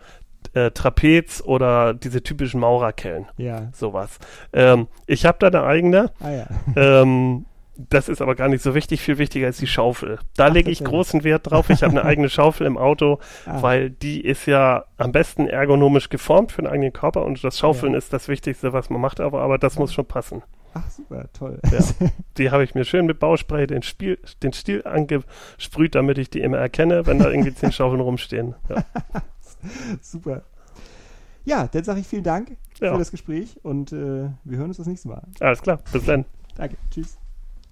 äh, 0.53 0.71
Trapez 0.71 1.41
oder 1.41 1.93
diese 1.93 2.23
typischen 2.23 2.59
Maurerkellen. 2.59 3.27
Ja. 3.37 3.69
Sowas. 3.73 4.19
Ähm, 4.53 4.87
ich 5.05 5.25
habe 5.25 5.37
da 5.39 5.47
eine 5.47 5.63
eigene. 5.63 6.11
Ah, 6.19 6.31
ja. 6.31 6.47
ähm, 6.75 7.45
das 7.77 8.09
ist 8.09 8.21
aber 8.21 8.35
gar 8.35 8.49
nicht 8.49 8.63
so 8.63 8.73
wichtig. 8.73 9.01
Viel 9.01 9.17
wichtiger 9.17 9.47
ist 9.47 9.61
die 9.61 9.67
Schaufel. 9.67 10.19
Da 10.35 10.47
lege 10.47 10.71
ich 10.71 10.83
großen 10.83 11.23
Wert 11.23 11.49
drauf. 11.49 11.69
Ich 11.69 11.83
habe 11.83 11.91
eine 11.91 12.03
eigene 12.05 12.29
Schaufel 12.29 12.67
im 12.67 12.77
Auto, 12.77 13.19
ah. 13.45 13.61
weil 13.61 13.89
die 13.89 14.21
ist 14.21 14.45
ja 14.45 14.85
am 14.97 15.11
besten 15.11 15.47
ergonomisch 15.47 16.09
geformt 16.09 16.51
für 16.51 16.61
den 16.61 16.71
eigenen 16.71 16.93
Körper 16.93 17.25
und 17.25 17.43
das 17.43 17.59
Schaufeln 17.59 17.93
ja. 17.93 17.97
ist 17.97 18.13
das 18.13 18.27
Wichtigste, 18.27 18.73
was 18.73 18.89
man 18.89 19.01
macht, 19.01 19.19
aber, 19.19 19.41
aber 19.41 19.57
das 19.57 19.75
ja. 19.75 19.81
muss 19.81 19.93
schon 19.93 20.05
passen. 20.05 20.43
Ach, 20.73 20.89
super, 20.89 21.25
toll. 21.33 21.59
Ja. 21.71 21.79
Die 22.37 22.51
habe 22.51 22.63
ich 22.63 22.75
mir 22.75 22.85
schön 22.85 23.05
mit 23.05 23.19
Bauspray 23.19 23.67
den, 23.67 23.83
Spiel, 23.83 24.19
den 24.43 24.53
Stiel 24.53 24.83
angesprüht, 24.85 25.95
damit 25.95 26.17
ich 26.17 26.29
die 26.29 26.41
immer 26.41 26.57
erkenne, 26.57 27.05
wenn 27.05 27.19
da 27.19 27.29
irgendwie 27.29 27.53
zehn 27.53 27.71
Schaufeln 27.71 28.01
rumstehen. 28.01 28.55
Super. 30.01 30.43
Ja, 31.45 31.67
dann 31.67 31.83
sage 31.83 32.01
ich 32.01 32.07
vielen 32.07 32.23
Dank 32.23 32.57
für 32.77 32.97
das 32.97 33.09
Gespräch 33.09 33.57
und 33.63 33.91
äh, 33.91 34.29
wir 34.43 34.57
hören 34.57 34.67
uns 34.67 34.77
das 34.77 34.87
nächste 34.87 35.07
Mal. 35.07 35.23
Alles 35.39 35.61
klar, 35.61 35.79
bis 35.91 36.05
dann. 36.05 36.25
Danke, 36.55 36.75
tschüss. 36.91 37.17